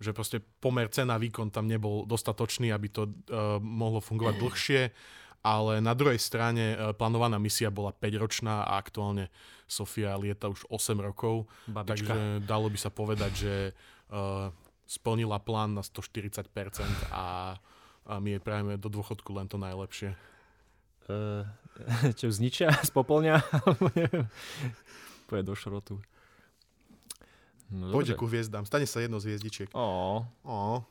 že 0.00 0.16
proste 0.16 0.40
pomer 0.40 0.88
cena 0.88 1.20
výkon 1.20 1.52
tam 1.52 1.68
nebol 1.68 2.08
dostatočný, 2.08 2.72
aby 2.72 2.88
to 2.88 3.02
uh, 3.06 3.60
mohlo 3.60 4.00
fungovať 4.00 4.34
dlhšie, 4.40 4.82
ale 5.44 5.84
na 5.84 5.92
druhej 5.92 6.16
strane 6.16 6.74
uh, 6.74 6.96
plánovaná 6.96 7.36
misia 7.36 7.68
bola 7.68 7.92
5-ročná 7.92 8.64
a 8.64 8.80
aktuálne 8.80 9.28
Sofia 9.70 10.18
lieta 10.18 10.50
už 10.50 10.66
8 10.66 10.98
rokov, 10.98 11.46
Babička. 11.70 11.86
takže 11.86 12.18
dalo 12.42 12.66
by 12.66 12.78
sa 12.80 12.90
povedať, 12.90 13.32
že 13.38 13.54
uh, 14.10 14.50
splnila 14.90 15.38
plán 15.38 15.78
na 15.78 15.86
140% 15.86 16.50
a, 17.14 17.54
a 18.10 18.14
my 18.18 18.34
jej 18.34 18.42
prajeme 18.42 18.74
do 18.74 18.90
dôchodku 18.90 19.30
len 19.30 19.46
to 19.46 19.54
najlepšie. 19.54 20.18
Uh, 21.06 21.46
čo 22.18 22.26
zničia, 22.30 22.74
spopolňa, 22.90 23.34
alebo 23.62 23.86
neviem. 23.98 24.26
Poje 25.30 25.42
do 25.46 25.54
šrotu. 25.54 26.02
No, 27.70 27.94
Poďte 27.94 28.18
ku 28.18 28.26
hviezdám, 28.26 28.66
stane 28.66 28.82
sa 28.82 28.98
jedno 28.98 29.22
z 29.22 29.30
hviezdičiek. 29.30 29.70
Oh. 29.78 30.26
Oh. 30.42 30.82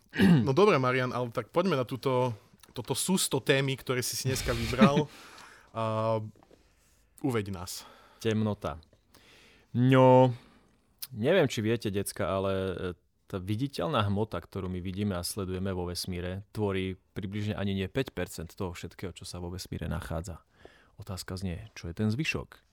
No 0.47 0.55
dobre, 0.55 0.79
Marian, 0.79 1.11
ale 1.11 1.27
tak 1.27 1.51
poďme 1.51 1.75
na 1.75 1.83
túto, 1.83 2.31
toto 2.71 2.95
sústo 2.95 3.43
témy, 3.43 3.75
ktoré 3.75 3.99
si 3.99 4.15
si 4.15 4.31
dneska 4.31 4.55
vybral. 4.55 5.03
uh, 5.75 6.23
uveď 7.19 7.51
nás. 7.51 7.83
Temnota. 8.23 8.79
No, 9.75 10.31
neviem, 11.11 11.51
či 11.51 11.59
viete, 11.59 11.93
decka, 11.93 12.25
ale 12.25 12.51
e, 12.51 12.73
tá 13.29 13.37
viditeľná 13.37 14.01
hmota, 14.09 14.41
ktorú 14.41 14.65
my 14.65 14.81
vidíme 14.81 15.13
a 15.13 15.21
sledujeme 15.21 15.69
vo 15.69 15.85
vesmíre, 15.85 16.41
tvorí 16.49 16.97
približne 17.13 17.53
ani 17.53 17.77
nie 17.77 17.85
5% 17.85 18.57
toho 18.57 18.73
všetkého, 18.73 19.13
čo 19.13 19.29
sa 19.29 19.37
vo 19.37 19.53
vesmíre 19.53 19.85
nachádza. 19.85 20.41
Otázka 20.97 21.37
znie, 21.37 21.69
čo 21.77 21.87
je 21.87 21.93
ten 21.93 22.09
zvyšok? 22.09 22.68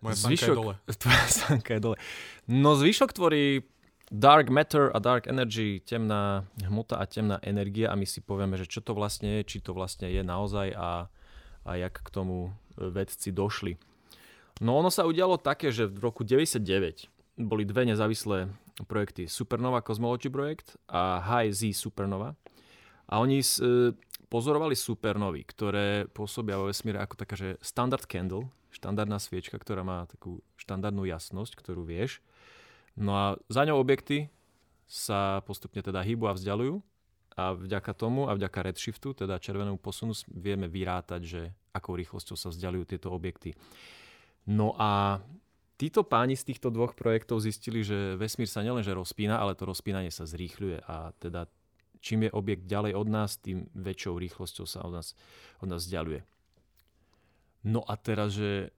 Moja 0.00 0.14
zvyšok, 0.14 0.48
je 0.48 0.54
dole. 0.54 0.74
Tvoja 1.02 1.26
sanka 1.26 1.70
je 1.74 1.80
dole. 1.80 1.96
No 2.46 2.78
zvyšok 2.78 3.10
tvorí 3.12 3.66
dark 4.08 4.48
matter 4.48 4.88
a 4.94 4.98
dark 5.02 5.26
energy, 5.26 5.82
temná 5.84 6.46
hmota 6.64 6.96
a 6.96 7.04
temná 7.04 7.36
energia 7.44 7.92
a 7.92 7.98
my 7.98 8.06
si 8.08 8.24
povieme, 8.24 8.56
že 8.56 8.70
čo 8.70 8.80
to 8.80 8.96
vlastne 8.96 9.40
je, 9.40 9.40
či 9.44 9.58
to 9.60 9.76
vlastne 9.76 10.08
je 10.08 10.22
naozaj 10.24 10.72
a, 10.72 11.12
a 11.66 11.70
jak 11.76 12.00
k 12.00 12.08
tomu 12.08 12.54
vedci 12.78 13.34
došli. 13.34 13.76
No 14.58 14.78
ono 14.78 14.90
sa 14.90 15.06
udialo 15.06 15.38
také, 15.38 15.70
že 15.70 15.86
v 15.86 15.98
roku 16.02 16.26
99 16.26 17.06
boli 17.38 17.62
dve 17.62 17.86
nezávislé 17.86 18.50
projekty. 18.86 19.30
Supernova 19.30 19.82
Cosmology 19.82 20.30
Project 20.30 20.78
a 20.90 21.22
High 21.22 21.54
Z 21.54 21.74
Supernova. 21.74 22.34
A 23.08 23.22
oni 23.22 23.40
e, 23.40 23.46
pozorovali 24.28 24.76
supernovy, 24.76 25.46
ktoré 25.46 26.06
pôsobia 26.10 26.58
vo 26.60 26.68
vesmíre 26.68 27.00
ako 27.00 27.14
taká, 27.16 27.34
že 27.38 27.56
standard 27.62 28.04
candle, 28.04 28.50
štandardná 28.78 29.18
sviečka, 29.18 29.58
ktorá 29.58 29.82
má 29.82 30.06
takú 30.06 30.38
štandardnú 30.54 31.04
jasnosť, 31.04 31.58
ktorú 31.58 31.82
vieš. 31.82 32.22
No 32.94 33.14
a 33.14 33.24
za 33.50 33.66
ňou 33.66 33.82
objekty 33.82 34.30
sa 34.86 35.42
postupne 35.44 35.82
teda 35.82 36.00
hýbu 36.00 36.30
a 36.30 36.36
vzdialujú 36.38 36.80
a 37.38 37.54
vďaka 37.54 37.92
tomu 37.94 38.26
a 38.26 38.34
vďaka 38.34 38.72
redshiftu, 38.72 39.14
teda 39.14 39.38
červenému 39.38 39.78
posunu, 39.78 40.16
vieme 40.26 40.66
vyrátať, 40.66 41.20
že 41.22 41.40
akou 41.70 41.94
rýchlosťou 41.94 42.34
sa 42.34 42.50
vzdialujú 42.50 42.96
tieto 42.96 43.14
objekty. 43.14 43.54
No 44.48 44.74
a 44.74 45.22
títo 45.78 46.02
páni 46.02 46.34
z 46.34 46.50
týchto 46.50 46.74
dvoch 46.74 46.98
projektov 46.98 47.38
zistili, 47.44 47.86
že 47.86 48.18
vesmír 48.18 48.50
sa 48.50 48.64
nielenže 48.66 48.90
rozpína, 48.90 49.38
ale 49.38 49.54
to 49.54 49.68
rozpínanie 49.68 50.10
sa 50.10 50.26
zrýchľuje 50.26 50.82
a 50.88 51.14
teda 51.22 51.46
čím 52.02 52.26
je 52.26 52.34
objekt 52.34 52.66
ďalej 52.66 52.94
od 52.94 53.08
nás, 53.10 53.38
tým 53.38 53.70
väčšou 53.74 54.18
rýchlosťou 54.18 54.66
sa 54.66 54.82
od 54.82 54.98
nás, 54.98 55.14
od 55.62 55.68
nás 55.70 55.86
vzdialuje. 55.86 56.22
No 57.66 57.82
a 57.82 57.98
teraz, 57.98 58.34
že, 58.34 58.70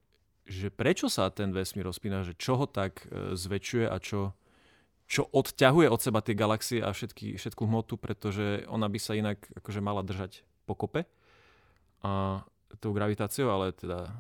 že 0.49 0.73
prečo 0.73 1.13
sa 1.13 1.29
ten 1.29 1.53
vesmír 1.53 1.85
rozpína, 1.85 2.25
že 2.25 2.33
čo 2.37 2.57
ho 2.57 2.67
tak 2.69 3.05
e, 3.09 3.37
zväčšuje 3.37 3.87
a 3.87 3.97
čo, 4.01 4.33
čo 5.11 5.29
odťahuje 5.29 5.89
od 5.91 6.01
seba 6.01 6.25
tie 6.25 6.39
galaxie 6.39 6.81
a 6.81 6.95
všetky, 6.95 7.37
všetku 7.37 7.63
hmotu, 7.67 8.01
pretože 8.01 8.65
ona 8.71 8.89
by 8.89 8.99
sa 9.03 9.19
inak 9.19 9.43
akože 9.59 9.81
mala 9.83 10.01
držať 10.07 10.47
pokope 10.65 11.05
a 12.01 12.43
tou 12.79 12.95
gravitáciou, 12.95 13.51
ale 13.51 13.75
teda 13.75 14.07
e, 14.07 14.13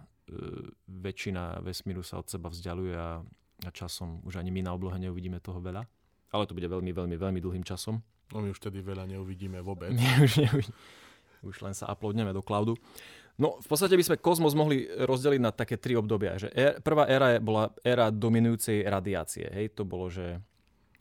väčšina 0.91 1.63
vesmíru 1.63 2.03
sa 2.03 2.21
od 2.21 2.29
seba 2.29 2.51
vzdialuje 2.51 2.95
a, 2.99 3.23
a 3.65 3.71
časom 3.71 4.21
už 4.27 4.43
ani 4.43 4.51
my 4.51 4.67
na 4.67 4.75
oblohe 4.75 4.99
neuvidíme 4.99 5.39
toho 5.39 5.63
veľa. 5.63 5.87
Ale 6.31 6.47
to 6.47 6.55
bude 6.55 6.67
veľmi, 6.67 6.91
veľmi, 6.95 7.17
veľmi 7.19 7.41
dlhým 7.43 7.65
časom. 7.67 8.03
No 8.31 8.39
my 8.39 8.55
už 8.55 8.63
tedy 8.63 8.83
veľa 8.83 9.07
neuvidíme 9.11 9.59
vôbec. 9.63 9.91
My 9.99 10.23
už, 10.23 10.47
neuvidíme. 10.47 10.79
už 11.43 11.57
len 11.67 11.75
sa 11.75 11.91
uploadneme 11.91 12.31
do 12.31 12.43
cloudu. 12.43 12.79
No, 13.39 13.63
v 13.63 13.67
podstate 13.69 13.95
by 13.95 14.05
sme 14.05 14.17
kozmos 14.19 14.57
mohli 14.59 14.89
rozdeliť 14.89 15.41
na 15.41 15.55
také 15.55 15.79
tri 15.79 15.95
obdobia. 15.95 16.37
Že 16.37 16.49
er, 16.53 16.73
prvá 16.83 17.07
éra 17.07 17.39
bola 17.39 17.73
éra 17.85 18.11
dominujúcej 18.11 18.85
radiácie. 18.85 19.49
Hej, 19.49 19.79
to 19.79 19.87
bolo, 19.87 20.11
že 20.11 20.43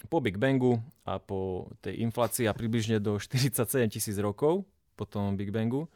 po 0.07 0.23
Big 0.23 0.39
Bangu 0.39 0.79
a 1.03 1.19
po 1.19 1.71
tej 1.83 1.99
inflácii 2.05 2.47
a 2.47 2.55
približne 2.55 3.03
do 3.03 3.19
47 3.19 3.65
tisíc 3.91 4.15
rokov 4.21 4.63
po 4.95 5.03
tom 5.03 5.35
Big 5.35 5.51
Bangu 5.51 5.87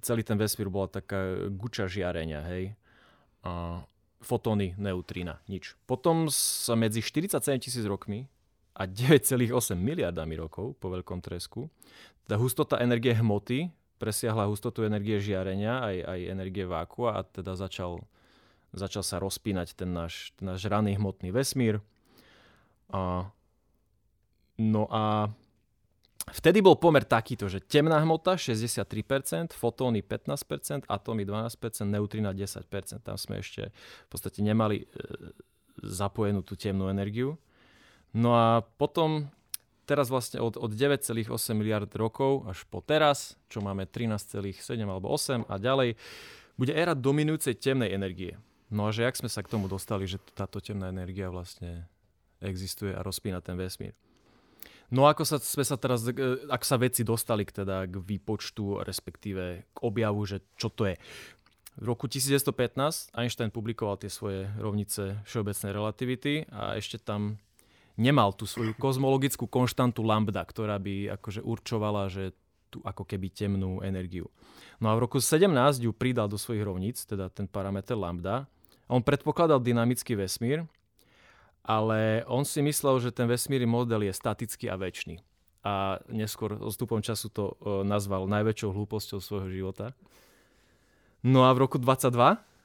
celý 0.00 0.22
ten 0.24 0.36
vesmír 0.36 0.68
bola 0.68 0.88
taká 0.90 1.48
guča 1.52 1.88
žiarenia, 1.88 2.44
hej. 2.52 2.76
A 3.46 3.84
fotóny, 4.20 4.74
neutrína, 4.76 5.40
nič. 5.46 5.78
Potom 5.86 6.26
sa 6.32 6.74
medzi 6.74 7.00
47 7.00 7.62
tisíc 7.62 7.84
rokmi 7.86 8.26
a 8.76 8.84
9,8 8.84 9.52
miliardami 9.78 10.36
rokov 10.36 10.76
po 10.76 10.92
veľkom 10.92 11.22
tresku, 11.24 11.70
tá 12.26 12.36
hustota 12.36 12.82
energie 12.82 13.14
hmoty 13.14 13.70
presiahla 13.96 14.48
hustotu 14.48 14.84
energie 14.84 15.20
žiarenia, 15.20 15.80
aj, 15.80 15.96
aj 16.04 16.20
energie 16.28 16.64
vákua 16.68 17.08
a 17.16 17.20
teda 17.24 17.56
začal, 17.56 18.04
začal 18.76 19.02
sa 19.02 19.16
rozpínať 19.18 19.76
ten 19.76 19.90
náš, 19.92 20.36
ten 20.36 20.52
náš 20.52 20.64
raný 20.68 21.00
hmotný 21.00 21.32
vesmír. 21.32 21.80
A, 22.92 23.32
no 24.60 24.82
a 24.92 25.32
vtedy 26.30 26.60
bol 26.60 26.76
pomer 26.76 27.02
takýto, 27.08 27.48
že 27.48 27.64
temná 27.64 27.98
hmota 27.98 28.36
63%, 28.36 29.56
fotóny 29.56 30.04
15%, 30.04 30.86
atómy 30.86 31.24
12%, 31.24 31.88
neutrina 31.88 32.30
10%. 32.36 33.02
Tam 33.02 33.16
sme 33.16 33.40
ešte 33.40 33.72
v 33.72 34.08
podstate 34.12 34.44
nemali 34.44 34.84
e, 34.84 34.86
zapojenú 35.82 36.44
tú 36.44 36.54
temnú 36.54 36.92
energiu. 36.92 37.40
No 38.16 38.32
a 38.32 38.64
potom 38.64 39.28
teraz 39.86 40.10
vlastne 40.10 40.42
od, 40.42 40.58
od 40.58 40.70
9,8 40.74 41.30
miliard 41.54 41.88
rokov 41.94 42.44
až 42.50 42.66
po 42.66 42.82
teraz, 42.82 43.38
čo 43.46 43.62
máme 43.62 43.86
13,7 43.86 44.58
alebo 44.82 45.14
8 45.14 45.46
a 45.46 45.54
ďalej, 45.56 45.94
bude 46.58 46.72
éra 46.74 46.98
dominujúcej 46.98 47.54
temnej 47.54 47.94
energie. 47.94 48.34
No 48.66 48.90
a 48.90 48.90
že 48.90 49.06
jak 49.06 49.14
sme 49.14 49.30
sa 49.30 49.46
k 49.46 49.52
tomu 49.54 49.70
dostali, 49.70 50.10
že 50.10 50.18
táto 50.34 50.58
temná 50.58 50.90
energia 50.90 51.30
vlastne 51.30 51.86
existuje 52.42 52.90
a 52.90 53.06
rozpína 53.06 53.38
ten 53.38 53.54
vesmír. 53.54 53.94
No 54.90 55.06
ako 55.10 55.26
sa, 55.26 55.42
sme 55.42 55.66
sa 55.66 55.74
teraz, 55.74 56.06
e, 56.06 56.14
ak 56.46 56.62
sa 56.62 56.78
veci 56.78 57.02
dostali 57.02 57.42
k, 57.42 57.62
teda, 57.62 57.90
k 57.90 57.94
výpočtu, 57.98 58.82
respektíve 58.86 59.66
k 59.74 59.78
objavu, 59.82 60.22
že 60.26 60.42
čo 60.54 60.70
to 60.70 60.86
je. 60.86 60.94
V 61.76 61.84
roku 61.84 62.08
1915 62.08 63.12
Einstein 63.12 63.52
publikoval 63.52 64.00
tie 64.00 64.08
svoje 64.08 64.48
rovnice 64.56 65.20
všeobecnej 65.28 65.70
relativity 65.74 66.34
a 66.48 66.78
ešte 66.78 66.96
tam 67.02 67.36
nemal 67.96 68.32
tú 68.36 68.44
svoju 68.44 68.76
kozmologickú 68.76 69.48
konštantu 69.48 70.04
lambda, 70.04 70.44
ktorá 70.44 70.76
by 70.76 71.16
akože 71.16 71.40
určovala, 71.40 72.12
že 72.12 72.36
tú 72.68 72.84
ako 72.84 73.08
keby 73.08 73.32
temnú 73.32 73.80
energiu. 73.80 74.28
No 74.78 74.92
a 74.92 74.96
v 74.96 75.08
roku 75.08 75.18
17 75.18 75.48
ju 75.80 75.92
pridal 75.96 76.28
do 76.28 76.36
svojich 76.36 76.62
rovníc, 76.62 77.02
teda 77.08 77.32
ten 77.32 77.48
parameter 77.48 77.96
lambda. 77.96 78.44
On 78.86 79.00
predpokladal 79.00 79.58
dynamický 79.64 80.14
vesmír, 80.14 80.68
ale 81.66 82.22
on 82.30 82.46
si 82.46 82.62
myslel, 82.62 83.02
že 83.02 83.10
ten 83.10 83.26
vesmírny 83.26 83.66
model 83.66 84.06
je 84.06 84.12
statický 84.14 84.70
a 84.70 84.78
väčší. 84.78 85.18
A 85.66 85.98
neskôr 86.06 86.54
odstupom 86.62 87.02
času 87.02 87.26
to 87.26 87.44
e, 87.58 87.82
nazval 87.82 88.30
najväčšou 88.30 88.70
hlúposťou 88.70 89.18
svojho 89.18 89.50
života. 89.50 89.90
No 91.26 91.42
a 91.42 91.50
v 91.50 91.66
roku 91.66 91.82
22 91.82 92.14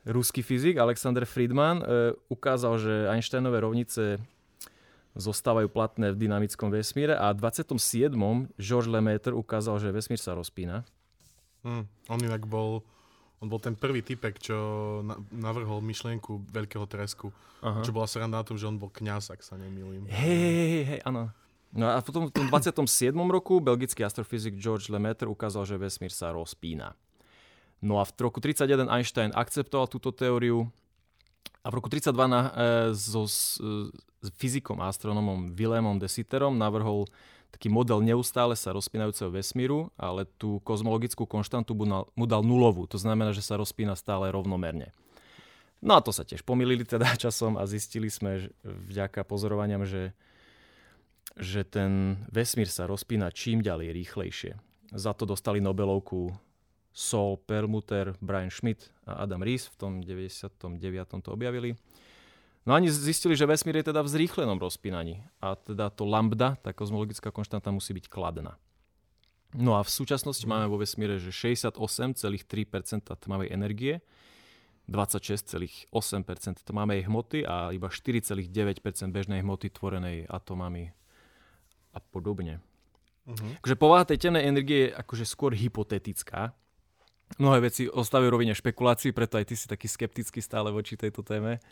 ruský 0.05 0.45
fyzik 0.45 0.77
Alexander 0.77 1.25
Friedman 1.25 1.81
e, 1.81 2.13
ukázal, 2.29 2.77
že 2.77 2.93
Einsteinové 3.09 3.65
rovnice 3.65 4.21
zostávajú 5.15 5.68
platné 5.68 6.15
v 6.15 6.27
dynamickom 6.27 6.72
vesmíre 6.72 7.15
a 7.15 7.36
v 7.36 7.44
27. 7.44 8.15
George 8.56 8.89
Lemaitre 8.89 9.36
ukázal, 9.36 9.80
že 9.84 9.91
vesmír 9.91 10.20
sa 10.20 10.38
rozpína. 10.38 10.88
Hmm, 11.62 11.86
on 12.08 12.20
inak 12.24 12.48
bol, 12.48 12.82
on 13.44 13.48
bol 13.51 13.60
ten 13.60 13.75
prvý 13.75 14.01
typek, 14.01 14.39
čo 14.39 14.56
navrhol 15.30 15.84
myšlienku 15.84 16.50
veľkého 16.50 16.88
tresku. 16.88 17.30
Aha. 17.62 17.86
Čo 17.86 17.94
bola 17.94 18.10
sranda 18.10 18.41
na 18.41 18.48
tom, 18.48 18.58
že 18.58 18.65
on 18.65 18.82
bol 18.82 18.89
kňaz, 18.89 19.30
ak 19.36 19.46
sa 19.46 19.53
nemýlim. 19.60 20.10
Hej, 20.10 20.41
hej, 20.41 20.84
hej, 20.98 21.01
áno. 21.06 21.30
No 21.72 21.88
a 21.88 22.03
potom 22.03 22.27
v 22.27 22.36
tom 22.36 22.51
27. 22.51 23.15
roku 23.32 23.63
belgický 23.63 24.03
astrofyzik 24.03 24.60
George 24.60 24.91
Lemaitre 24.91 25.30
ukázal, 25.30 25.63
že 25.63 25.80
vesmír 25.80 26.12
sa 26.12 26.36
rozpína. 26.36 26.98
No 27.80 27.98
a 27.98 28.03
v 28.03 28.12
roku 28.20 28.44
31 28.44 28.91
Einstein 28.91 29.32
akceptoval 29.32 29.88
túto 29.88 30.12
teóriu 30.12 30.68
a 31.63 31.68
v 31.70 31.74
roku 31.80 31.88
32 31.88 32.13
na, 32.27 32.41
e, 32.51 32.94
so, 32.94 33.25
fyzikom 34.30 34.78
a 34.82 34.94
astronomom 34.94 35.58
Wilhelmom 35.58 35.98
de 35.98 36.06
Sitterom 36.06 36.54
navrhol 36.54 37.10
taký 37.51 37.68
model 37.68 38.00
neustále 38.00 38.56
sa 38.56 38.72
rozpínajúceho 38.72 39.34
vesmíru, 39.34 39.92
ale 40.00 40.24
tú 40.40 40.63
kozmologickú 40.63 41.28
konštantu 41.28 41.75
mu 42.16 42.25
dal 42.30 42.46
nulovú. 42.46 42.88
To 42.88 42.96
znamená, 42.96 43.36
že 43.36 43.44
sa 43.44 43.60
rozpína 43.60 43.98
stále 44.00 44.32
rovnomerne. 44.32 44.96
No 45.82 45.98
a 45.98 46.04
to 46.06 46.13
sa 46.13 46.22
tiež 46.22 46.46
pomýlili 46.46 46.86
teda 46.86 47.18
časom 47.24 47.58
a 47.58 47.66
zistili 47.66 48.08
sme 48.08 48.48
že 48.48 48.50
vďaka 48.63 49.25
pozorovaniam, 49.25 49.84
že, 49.84 50.13
že 51.36 51.66
ten 51.66 52.22
vesmír 52.30 52.70
sa 52.70 52.86
rozpína 52.86 53.34
čím 53.34 53.60
ďalej 53.66 53.90
rýchlejšie. 53.92 54.54
Za 54.94 55.12
to 55.18 55.25
dostali 55.25 55.60
Nobelovku 55.60 56.32
Saul 56.92 57.40
Perlmutter, 57.40 58.20
Brian 58.20 58.51
Schmidt 58.51 58.92
a 59.08 59.24
Adam 59.24 59.42
Rees 59.42 59.72
v 59.72 59.75
tom 59.80 59.92
99. 60.04 60.60
to 61.24 61.32
objavili. 61.32 61.75
No 62.62 62.77
ani 62.77 62.94
zistili, 62.94 63.34
že 63.34 63.50
vesmír 63.50 63.82
je 63.82 63.89
teda 63.89 64.06
v 64.06 64.12
zrýchlenom 64.13 64.62
rozpínaní 64.62 65.25
a 65.41 65.58
teda 65.58 65.89
to 65.89 66.06
lambda, 66.06 66.62
tá 66.62 66.70
kozmologická 66.70 67.34
konštanta 67.34 67.74
musí 67.74 67.98
byť 67.98 68.06
kladná. 68.06 68.62
No 69.58 69.75
a 69.75 69.84
v 69.84 69.91
súčasnosti 69.91 70.46
máme 70.48 70.70
vo 70.70 70.80
vesmíre, 70.80 71.20
že 71.20 71.34
68,3% 71.34 71.75
tmavej 73.03 73.50
energie, 73.51 74.00
26,8% 74.88 75.91
tmavej 76.62 77.00
hmoty 77.10 77.44
a 77.44 77.74
iba 77.74 77.89
4,9% 77.89 78.48
bežnej 79.12 79.41
hmoty 79.41 79.68
tvorenej 79.74 80.30
atomami 80.30 80.94
a 81.91 82.00
podobne. 82.00 82.63
Uh-huh. 83.27 83.53
Takže 83.62 83.75
povaha 83.75 84.08
tej 84.08 84.27
temnej 84.27 84.48
energie 84.48 84.89
je 84.89 84.96
akože 84.96 85.25
skôr 85.27 85.51
hypotetická. 85.53 86.53
Mnohé 87.39 87.72
veci 87.72 87.88
ostávajú 87.88 88.30
rovine 88.32 88.56
špekulácií, 88.56 89.15
preto 89.15 89.39
aj 89.39 89.46
ty 89.48 89.56
si 89.56 89.65
taký 89.68 89.88
skeptický 89.88 90.44
stále 90.44 90.72
voči 90.72 91.00
tejto 91.00 91.24
téme. 91.24 91.63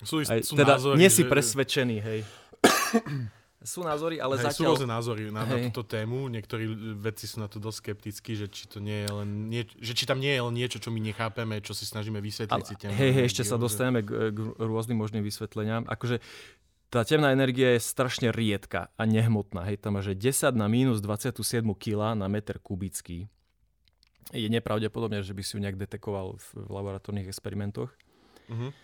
Sú, 0.00 0.24
aj, 0.24 0.40
sú 0.40 0.56
teda 0.56 0.80
názory, 0.80 0.96
nie 0.96 1.10
si 1.12 1.22
presvedčený, 1.28 1.96
hej. 2.00 2.20
sú 3.60 3.84
názory, 3.84 4.16
ale 4.16 4.40
hej, 4.40 4.48
zatiaľ... 4.48 4.56
Sú 4.56 4.72
rôzne 4.72 4.88
názory 4.88 5.22
na, 5.28 5.44
na 5.44 5.56
túto 5.68 5.84
tému. 5.84 6.32
Niektorí 6.32 6.96
vedci 6.96 7.28
sú 7.28 7.44
na 7.44 7.48
to 7.52 7.60
dosť 7.60 7.76
skeptickí, 7.84 8.32
že 8.32 8.48
či, 8.48 8.64
to 8.64 8.80
nie 8.80 9.04
je 9.04 9.10
len 9.12 9.28
nie, 9.52 9.68
že 9.84 9.92
či 9.92 10.08
tam 10.08 10.16
nie 10.16 10.32
je 10.32 10.40
len 10.40 10.54
niečo, 10.56 10.80
čo 10.80 10.88
my 10.88 11.00
nechápeme, 11.04 11.60
čo 11.60 11.76
si 11.76 11.84
snažíme 11.84 12.24
vysvetliť. 12.24 12.64
Ale, 12.64 12.64
si 12.64 12.74
hej, 12.88 13.10
hej, 13.20 13.24
ešte 13.28 13.44
sa 13.44 13.60
dostaneme 13.60 14.00
k, 14.00 14.32
k 14.32 14.38
rôznym 14.56 14.96
možným 14.96 15.20
vysvetleniam. 15.20 15.84
Akože 15.84 16.24
tá 16.90 17.06
temná 17.06 17.30
energia 17.30 17.78
je 17.78 17.80
strašne 17.84 18.34
riedka 18.34 18.90
a 18.98 19.02
nehmotná. 19.06 19.62
Hej, 19.68 19.84
tam 19.84 20.00
že 20.02 20.16
10 20.16 20.56
na 20.58 20.66
minus 20.66 20.98
27 20.98 21.38
kg 21.78 22.18
na 22.18 22.26
meter 22.26 22.58
kubický. 22.58 23.30
Je 24.34 24.48
nepravdepodobné, 24.50 25.22
že 25.22 25.34
by 25.34 25.42
si 25.42 25.54
ju 25.54 25.60
nejak 25.62 25.78
detekoval 25.78 26.38
v, 26.38 26.46
v 26.64 26.68
laboratórnych 26.70 27.30
experimentoch. 27.30 27.94
Uh-huh. 28.50 28.74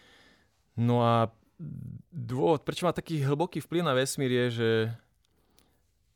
No 0.76 1.02
a 1.02 1.33
dôvod, 2.12 2.62
prečo 2.62 2.85
má 2.85 2.92
taký 2.92 3.25
hlboký 3.25 3.64
vplyv 3.64 3.83
na 3.83 3.97
vesmír 3.97 4.28
je, 4.28 4.47
že 4.61 4.71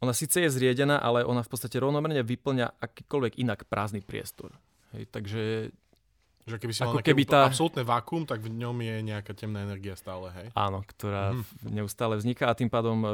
ona 0.01 0.17
síce 0.17 0.41
je 0.41 0.49
zriedená, 0.49 1.01
ale 1.01 1.25
ona 1.25 1.45
v 1.45 1.51
podstate 1.53 1.77
rovnomerne 1.77 2.25
vyplňa 2.25 2.81
akýkoľvek 2.81 3.41
inak 3.41 3.69
prázdny 3.69 4.01
priestor. 4.01 4.53
Hej, 4.97 5.09
takže 5.13 5.43
že 6.49 6.57
keby 6.57 6.73
si 6.73 6.81
mal 6.81 7.05
keby 7.05 7.25
tá... 7.29 7.47
absolútne 7.47 7.85
vákum, 7.85 8.25
tak 8.25 8.41
v 8.41 8.49
ňom 8.49 8.75
je 8.81 8.97
nejaká 9.05 9.37
temná 9.37 9.61
energia 9.61 9.93
stále, 9.93 10.33
hej? 10.33 10.49
Áno, 10.57 10.81
ktorá 10.83 11.37
mm. 11.37 11.69
neustále 11.69 12.17
vzniká 12.17 12.49
a 12.49 12.57
tým 12.57 12.73
pádom 12.73 12.99
uh, 13.05 13.11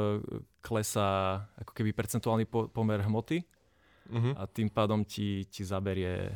klesá 0.63 1.43
ako 1.59 1.75
keby 1.75 1.91
percentuálny 1.91 2.47
po- 2.47 2.71
pomer 2.71 3.03
hmoty 3.03 3.43
mm-hmm. 4.09 4.33
a 4.39 4.47
tým 4.47 4.71
pádom 4.71 5.03
ti, 5.03 5.43
ti 5.51 5.67
zaberie 5.67 6.31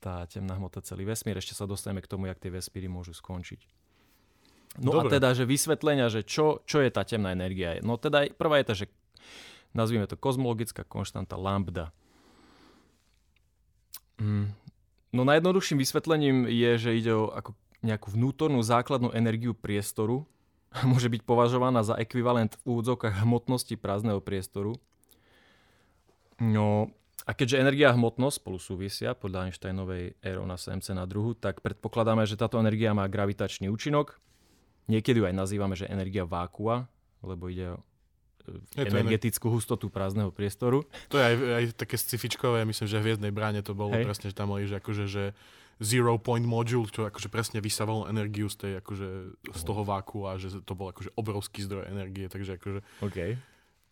tá 0.00 0.24
temná 0.24 0.56
hmota 0.56 0.80
celý 0.80 1.04
vesmír. 1.04 1.36
Ešte 1.36 1.52
sa 1.52 1.68
dostaneme 1.68 2.00
k 2.00 2.08
tomu, 2.08 2.24
jak 2.26 2.40
tie 2.40 2.50
vesmíry 2.52 2.88
môžu 2.88 3.12
skončiť. 3.12 3.83
No 4.82 4.90
Dobre. 4.90 5.10
a 5.10 5.20
teda, 5.20 5.38
že 5.38 5.46
vysvetlenia, 5.46 6.10
že 6.10 6.26
čo, 6.26 6.64
čo 6.66 6.82
je 6.82 6.90
tá 6.90 7.06
temná 7.06 7.30
energia. 7.30 7.78
No 7.82 7.94
teda 7.94 8.26
prvá 8.34 8.58
je 8.58 8.66
tá, 8.66 8.74
že 8.74 8.86
nazvime 9.70 10.10
to 10.10 10.18
kozmologická 10.18 10.82
konštanta 10.82 11.38
lambda. 11.38 11.94
Mm, 14.18 14.50
No 15.14 15.22
najjednoduchším 15.22 15.78
vysvetlením 15.78 16.50
je, 16.50 16.70
že 16.74 16.90
ide 16.98 17.14
o 17.14 17.30
ako 17.30 17.54
nejakú 17.86 18.10
vnútornú 18.10 18.58
základnú 18.66 19.14
energiu 19.14 19.54
priestoru. 19.54 20.26
Môže 20.90 21.06
byť 21.06 21.22
považovaná 21.22 21.86
za 21.86 21.94
ekvivalent 21.94 22.58
v 22.66 22.74
úvodzovkách 22.74 23.22
hmotnosti 23.22 23.78
prázdneho 23.78 24.18
priestoru. 24.18 24.74
No 26.42 26.90
a 27.22 27.30
keďže 27.30 27.62
energia 27.62 27.94
a 27.94 27.96
hmotnosť 27.96 28.42
spolu 28.42 28.58
súvisia 28.58 29.14
podľa 29.14 29.48
Einsteinovej 29.48 30.18
E 30.18 30.30
rovná 30.34 30.58
sa 30.58 30.74
mc 30.74 30.82
na 30.98 31.06
druhu, 31.06 31.38
tak 31.38 31.62
predpokladáme, 31.62 32.26
že 32.26 32.34
táto 32.34 32.58
energia 32.58 32.90
má 32.90 33.06
gravitačný 33.06 33.70
účinok. 33.70 34.18
Niekedy 34.90 35.20
ju 35.20 35.24
aj 35.24 35.36
nazývame, 35.36 35.74
že 35.74 35.88
energia 35.88 36.28
vákua, 36.28 36.88
lebo 37.24 37.48
ide 37.48 37.76
o 37.76 37.80
je 38.76 38.84
energetickú 38.84 39.48
ne... 39.48 39.52
hustotu 39.56 39.88
prázdneho 39.88 40.28
priestoru. 40.28 40.84
To 41.08 41.16
je 41.16 41.24
aj, 41.24 41.34
aj 41.40 41.64
také 41.80 41.96
scifičkové, 41.96 42.68
myslím, 42.68 42.84
že 42.84 43.00
v 43.00 43.04
Hviezdnej 43.08 43.32
bráne 43.32 43.64
to 43.64 43.72
bolo 43.72 43.96
Hej. 43.96 44.04
presne, 44.04 44.26
že 44.28 44.36
tam 44.36 44.52
boli, 44.52 44.68
že 44.68 44.76
akože, 44.76 45.04
že 45.08 45.32
zero 45.80 46.20
point 46.20 46.44
module, 46.44 46.86
čo 46.86 47.08
akože 47.08 47.32
presne 47.32 47.58
vysával 47.64 48.06
energiu 48.06 48.46
z 48.52 48.56
tej, 48.60 48.72
akože, 48.84 49.08
z 49.48 49.62
toho 49.64 49.82
váku 49.82 50.28
a 50.28 50.36
že 50.36 50.60
to 50.62 50.76
bol 50.76 50.92
akože 50.92 51.10
obrovský 51.16 51.64
zdroj 51.64 51.88
energie, 51.88 52.28
takže 52.28 52.60
akože 52.60 52.80
okay. 53.02 53.40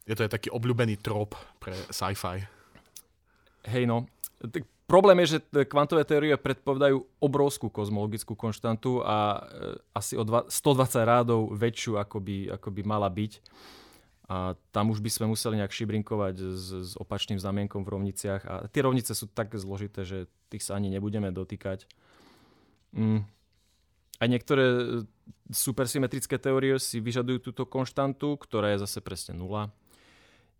je 0.07 0.15
to 0.15 0.25
aj 0.29 0.31
taký 0.31 0.49
obľúbený 0.53 1.01
trop 1.01 1.35
pre 1.59 1.75
sci-fi. 1.91 2.45
Hej 3.67 3.89
no, 3.89 4.07
tak 4.39 4.69
problém 4.87 5.25
je, 5.25 5.37
že 5.37 5.39
kvantové 5.69 6.05
teórie 6.05 6.35
predpovedajú 6.37 7.03
obrovskú 7.23 7.73
kozmologickú 7.73 8.35
konštantu 8.37 9.01
a 9.03 9.41
e, 9.41 9.41
asi 9.97 10.15
o 10.19 10.25
dva, 10.27 10.47
120 10.49 11.03
rádov 11.05 11.41
väčšiu, 11.55 11.99
ako 11.99 12.19
by, 12.21 12.37
ako 12.57 12.69
by 12.71 12.83
mala 12.85 13.09
byť. 13.09 13.33
A 14.33 14.57
tam 14.73 14.89
už 14.89 15.05
by 15.05 15.11
sme 15.13 15.27
museli 15.29 15.61
nejak 15.61 15.75
šibrinkovať 15.75 16.35
s, 16.41 16.67
s 16.73 16.93
opačným 16.97 17.37
znamienkom 17.37 17.85
v 17.85 17.93
rovniciach. 17.93 18.43
A 18.49 18.55
tie 18.73 18.81
rovnice 18.81 19.13
sú 19.13 19.29
tak 19.29 19.53
zložité, 19.53 20.09
že 20.09 20.31
tých 20.49 20.65
sa 20.65 20.81
ani 20.81 20.89
nebudeme 20.89 21.29
dotýkať. 21.29 21.85
Mm. 22.97 23.29
Aj 24.23 24.29
niektoré 24.31 24.65
e, 24.65 24.83
supersymetrické 25.53 26.41
teórie 26.41 26.81
si 26.81 27.03
vyžadujú 27.03 27.53
túto 27.53 27.69
konštantu, 27.69 28.41
ktorá 28.41 28.73
je 28.73 28.89
zase 28.89 29.05
presne 29.05 29.37
nula. 29.37 29.69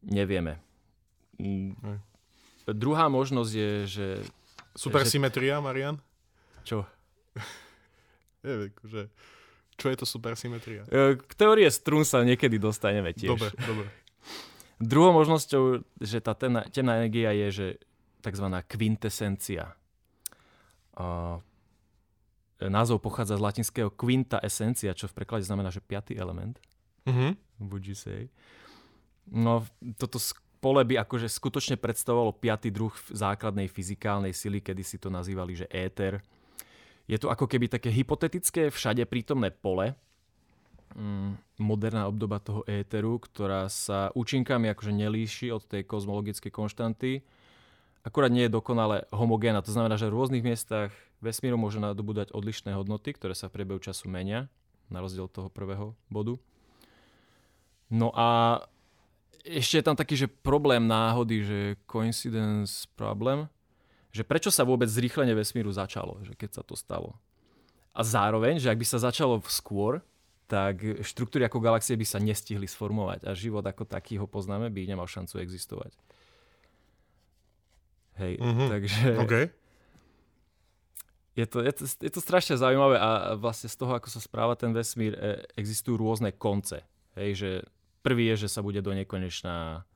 Nevieme. 0.03 0.59
Mm. 1.41 2.12
Druhá 2.71 3.11
možnosť 3.11 3.53
je, 3.53 3.73
že... 3.87 4.07
Supersymetria, 4.79 5.59
že... 5.59 5.65
Marian? 5.65 5.97
Čo? 6.63 6.87
Neviem, 8.47 8.71
že 8.87 9.11
čo 9.81 9.91
je 9.91 9.97
to 9.99 10.07
supersymetria? 10.07 10.87
E, 10.87 11.19
k 11.19 11.33
teórie 11.35 11.67
strún 11.73 12.07
sa 12.07 12.23
niekedy 12.23 12.61
dostaneme 12.61 13.11
tiež. 13.11 13.35
Dobre, 13.35 13.51
dobre. 13.67 13.87
Druhou 14.79 15.11
možnosťou, 15.11 15.83
že 15.99 16.19
tá 16.23 16.39
temná, 16.39 16.67
temná 16.71 17.03
energia 17.03 17.35
je, 17.35 17.49
že 17.51 17.67
tzv. 18.23 18.47
quintesencia. 18.67 19.75
Uh, 20.93 21.43
názov 22.63 23.03
pochádza 23.03 23.39
z 23.39 23.43
latinského 23.43 23.91
quinta 23.91 24.39
essencia, 24.43 24.95
čo 24.95 25.11
v 25.11 25.17
preklade 25.19 25.47
znamená, 25.47 25.71
že 25.75 25.83
piatý 25.83 26.15
element. 26.19 26.63
Uh-huh. 27.07 27.35
Would 27.59 27.87
you 27.87 27.99
say? 27.99 28.31
No, 29.27 29.67
toto 29.99 30.19
pole 30.63 30.87
by 30.87 31.03
akože 31.03 31.27
skutočne 31.27 31.75
predstavovalo 31.75 32.39
piatý 32.39 32.71
druh 32.71 32.95
základnej 33.11 33.67
fyzikálnej 33.67 34.31
sily, 34.31 34.63
kedy 34.63 34.87
si 34.87 34.97
to 35.03 35.11
nazývali, 35.11 35.59
že 35.59 35.67
éter 35.67 36.23
je 37.11 37.19
to 37.19 37.29
ako 37.29 37.51
keby 37.51 37.67
také 37.67 37.91
hypotetické 37.91 38.71
všade 38.71 39.03
prítomné 39.11 39.51
pole, 39.51 39.99
mm, 40.95 41.59
moderná 41.59 42.07
obdoba 42.07 42.39
toho 42.39 42.63
éteru, 42.65 43.19
ktorá 43.19 43.67
sa 43.67 44.15
účinkami 44.15 44.71
akože 44.71 44.93
nelíši 44.95 45.51
od 45.51 45.67
tej 45.67 45.83
kozmologickej 45.83 46.53
konštanty, 46.55 47.27
akurát 48.07 48.31
nie 48.31 48.47
je 48.47 48.55
dokonale 48.55 49.11
homogénna. 49.11 49.67
To 49.67 49.75
znamená, 49.75 49.99
že 49.99 50.11
v 50.11 50.17
rôznych 50.17 50.47
miestach 50.47 50.95
vesmíru 51.19 51.59
môže 51.59 51.83
nadobúdať 51.83 52.31
odlišné 52.35 52.75
hodnoty, 52.75 53.15
ktoré 53.15 53.35
sa 53.35 53.51
v 53.51 53.61
priebehu 53.61 53.83
času 53.83 54.07
menia, 54.07 54.47
na 54.91 55.03
rozdiel 55.03 55.27
toho 55.27 55.49
prvého 55.49 55.99
bodu. 56.13 56.39
No 57.93 58.09
a 58.15 58.61
ešte 59.43 59.79
je 59.79 59.85
tam 59.85 59.99
taký, 59.99 60.15
že 60.15 60.31
problém 60.31 60.87
náhody, 60.87 61.43
že 61.43 61.59
coincidence 61.87 62.87
problem, 62.95 63.51
že 64.15 64.23
prečo 64.23 64.53
sa 64.53 64.63
vôbec 64.63 64.87
zrýchlenie 64.87 65.35
vesmíru 65.35 65.73
začalo, 65.73 66.21
že 66.23 66.37
keď 66.39 66.61
sa 66.61 66.63
to 66.63 66.79
stalo. 66.79 67.19
A 67.93 68.01
zároveň, 68.07 68.57
že 68.57 68.71
ak 68.73 68.81
by 68.81 68.87
sa 68.89 69.03
začalo 69.03 69.43
skôr, 69.49 70.01
tak 70.47 70.85
štruktúry 71.01 71.49
ako 71.49 71.65
galaxie 71.65 71.97
by 71.97 72.05
sa 72.05 72.21
nestihli 72.21 72.69
sformovať 72.69 73.25
a 73.25 73.33
život 73.33 73.65
ako 73.65 73.89
taký 73.89 74.21
ho 74.21 74.29
poznáme, 74.29 74.69
by 74.69 74.85
nemal 74.85 75.09
šancu 75.09 75.41
existovať. 75.41 75.97
Hej, 78.21 78.37
mm-hmm. 78.37 78.69
takže... 78.69 79.03
Okay. 79.25 79.47
Je 81.33 81.49
to, 81.49 81.65
je, 81.65 81.73
to, 81.73 81.89
je 81.89 82.13
to 82.13 82.21
strašne 82.21 82.61
zaujímavé 82.61 83.01
a 83.01 83.41
vlastne 83.41 83.65
z 83.65 83.81
toho, 83.81 83.97
ako 83.97 84.13
sa 84.13 84.21
správa 84.21 84.53
ten 84.53 84.69
vesmír, 84.77 85.17
e, 85.17 85.41
existujú 85.57 85.97
rôzne 85.97 86.29
konce. 86.37 86.85
Hej, 87.17 87.31
že 87.41 87.51
prvý 88.03 88.35
je, 88.35 88.47
že 88.47 88.53
sa 88.53 88.61
bude 88.61 88.83
do 88.83 88.93
nekonečná 88.93 89.87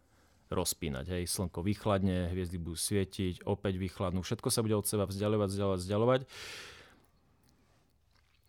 rozpínať. 0.48 1.10
Hej, 1.10 1.24
slnko 1.26 1.60
vychladne, 1.66 2.30
hviezdy 2.30 2.56
budú 2.62 2.78
svietiť, 2.78 3.42
opäť 3.44 3.82
vychladnú, 3.82 4.22
všetko 4.22 4.48
sa 4.48 4.62
bude 4.62 4.78
od 4.78 4.86
seba 4.86 5.04
vzdialovať, 5.04 5.48
vzdialovať, 5.50 5.80
vzdialovať. 5.82 6.20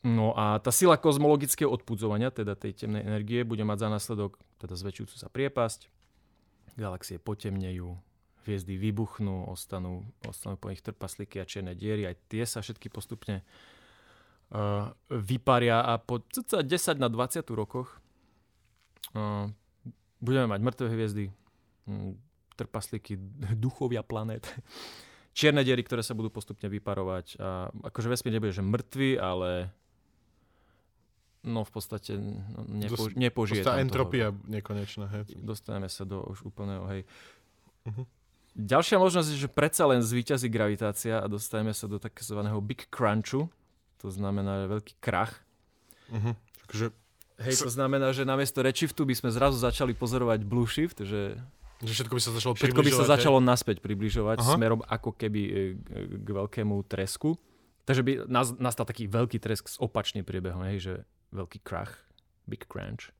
No 0.05 0.31
a 0.37 0.61
tá 0.61 0.69
sila 0.69 0.95
kozmologického 0.95 1.67
odpudzovania, 1.67 2.29
teda 2.29 2.53
tej 2.53 2.85
temnej 2.85 3.01
energie, 3.01 3.41
bude 3.41 3.65
mať 3.65 3.77
za 3.81 3.89
následok 3.89 4.37
teda 4.61 4.77
zväčšujúcu 4.77 5.15
sa 5.17 5.27
priepasť, 5.29 5.89
galaxie 6.77 7.17
potemnejú, 7.17 7.97
hviezdy 8.45 8.77
vybuchnú, 8.77 9.49
ostanú, 9.49 10.05
ostanú 10.23 10.55
po 10.55 10.69
nich 10.69 10.85
trpaslíky 10.85 11.41
a 11.41 11.49
čierne 11.49 11.73
diery, 11.73 12.07
aj 12.07 12.15
tie 12.29 12.45
sa 12.45 12.61
všetky 12.61 12.93
postupne 12.93 13.41
uh, 14.53 14.93
vyparia 15.11 15.81
a 15.81 15.97
po 15.97 16.21
10 16.23 16.63
na 17.01 17.09
20 17.09 17.43
rokoch 17.51 17.99
budeme 20.19 20.47
mať 20.49 20.59
mŕtve 20.63 20.87
hviezdy, 20.91 21.31
Mm, 21.87 22.19
trpaslíky, 22.59 23.15
duchovia 23.63 24.03
planét. 24.03 24.43
Čierne 25.37 25.61
diery, 25.61 25.85
ktoré 25.85 26.01
sa 26.01 26.17
budú 26.17 26.33
postupne 26.33 26.65
vyparovať. 26.67 27.37
A 27.37 27.69
akože 27.69 28.09
vesmír 28.09 28.33
nebude, 28.37 28.57
že 28.57 28.65
mŕtvy, 28.65 29.21
ale 29.21 29.69
no 31.45 31.61
v 31.61 31.71
podstate 31.71 32.17
no, 32.17 32.65
nepo, 32.65 33.05
nepožije 33.13 33.61
Tá 33.61 33.77
entropia 33.77 34.33
nekonečná. 34.49 35.05
Hej. 35.13 35.37
Dostaneme 35.37 35.93
sa 35.93 36.09
do 36.09 36.25
už 36.25 36.41
úplného, 36.41 36.89
hej. 36.89 37.01
Uh-huh. 37.85 38.09
Ďalšia 38.57 38.97
možnosť 38.97 39.29
je, 39.29 39.45
že 39.45 39.49
predsa 39.53 39.85
len 39.85 40.01
zvíťazí 40.01 40.49
gravitácia 40.49 41.21
a 41.21 41.29
dostajeme 41.29 41.69
sa 41.77 41.85
do 41.85 42.01
takzvaného 42.01 42.57
Big 42.57 42.89
Crunchu, 42.89 43.45
to 44.01 44.09
znamená 44.09 44.65
veľký 44.65 44.97
krach. 44.97 45.37
Uh-huh. 46.09 46.33
Takže... 46.65 46.89
Hej, 47.37 47.61
to 47.61 47.69
znamená, 47.69 48.09
že 48.17 48.25
namiesto 48.25 48.65
redshiftu 48.65 49.05
by 49.05 49.13
sme 49.13 49.29
zrazu 49.29 49.61
začali 49.61 49.93
pozorovať 49.93 50.41
blue 50.41 50.65
shift, 50.65 51.05
že 51.05 51.37
že 51.77 51.93
všetko 51.93 52.17
by 52.17 52.21
sa 52.25 52.31
začalo 52.33 52.53
Všetko 52.57 52.81
by 52.81 52.91
sa 52.93 53.05
začalo 53.05 53.37
naspäť 53.37 53.85
približovať 53.85 54.41
Aha. 54.41 54.57
smerom 54.57 54.81
ako 54.81 55.13
keby 55.13 55.41
e, 55.45 55.51
k 56.17 56.27
veľkému 56.27 56.73
tresku. 56.89 57.37
Takže 57.85 58.01
by 58.01 58.11
nastal 58.57 58.83
taký 58.83 59.05
veľký 59.05 59.37
tresk 59.37 59.69
s 59.69 59.77
opačným 59.77 60.25
priebehom, 60.25 60.65
hej, 60.73 60.77
že 60.81 60.93
veľký 61.31 61.61
krach, 61.61 62.01
big 62.49 62.65
crunch. 62.65 63.13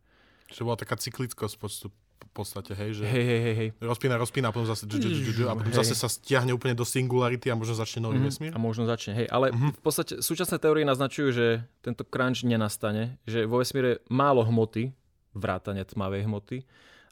Čiže 0.49 0.65
bola 0.65 0.75
taká 0.79 0.97
cyklickosť 0.97 1.55
postup, 1.61 1.93
v 2.17 2.31
podstate, 2.33 2.73
hej, 2.77 3.01
že 3.01 3.05
hej, 3.05 3.25
hej, 3.25 3.41
hej, 3.41 3.55
hej. 3.55 3.69
rozpína, 3.81 4.17
rozpína 4.17 4.49
a 4.49 4.53
potom 4.53 4.69
zase, 4.69 4.85
a 4.85 5.53
potom 5.57 5.73
zase 5.73 5.97
sa 5.97 6.05
stiahne 6.05 6.53
úplne 6.53 6.77
do 6.77 6.85
singularity 6.85 7.49
a 7.49 7.57
možno 7.57 7.73
začne 7.77 8.05
nový 8.05 8.21
mm-hmm. 8.21 8.29
vesmír. 8.29 8.51
A 8.53 8.59
možno 8.61 8.85
začne, 8.85 9.13
hej, 9.17 9.27
ale 9.29 9.49
mm-hmm. 9.49 9.71
v 9.77 9.81
podstate 9.81 10.13
súčasné 10.21 10.61
teórie 10.61 10.85
naznačujú, 10.85 11.29
že 11.33 11.65
tento 11.81 12.05
crunch 12.05 12.45
nenastane, 12.45 13.17
že 13.25 13.49
vo 13.49 13.61
vesmíre 13.61 14.05
málo 14.09 14.45
hmoty, 14.45 14.93
vrátane 15.33 15.81
tmavej 15.85 16.25
hmoty, 16.29 16.57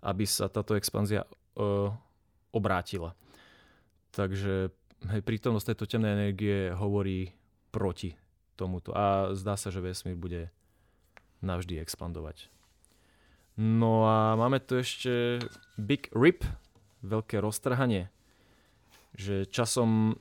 aby 0.05 0.25
sa 0.29 0.45
táto 0.49 0.77
expanzia 0.77 1.25
uh, 1.57 1.89
obrátila. 2.53 3.17
Takže 4.13 4.69
hej, 5.09 5.21
prítomnosť 5.25 5.73
tejto 5.73 5.85
temnej 5.89 6.13
energie 6.13 6.69
hovorí 6.73 7.33
proti 7.73 8.13
tomuto 8.55 8.95
a 8.95 9.35
zdá 9.35 9.59
sa, 9.59 9.67
že 9.69 9.83
vesmír 9.83 10.15
bude 10.15 10.53
navždy 11.43 11.77
expandovať. 11.81 12.47
No 13.55 14.03
a 14.03 14.35
máme 14.35 14.59
tu 14.59 14.75
ešte 14.75 15.39
Big 15.79 16.11
Rip, 16.11 16.43
veľké 17.07 17.39
roztrhanie. 17.39 18.11
Že 19.15 19.47
časom 19.47 20.19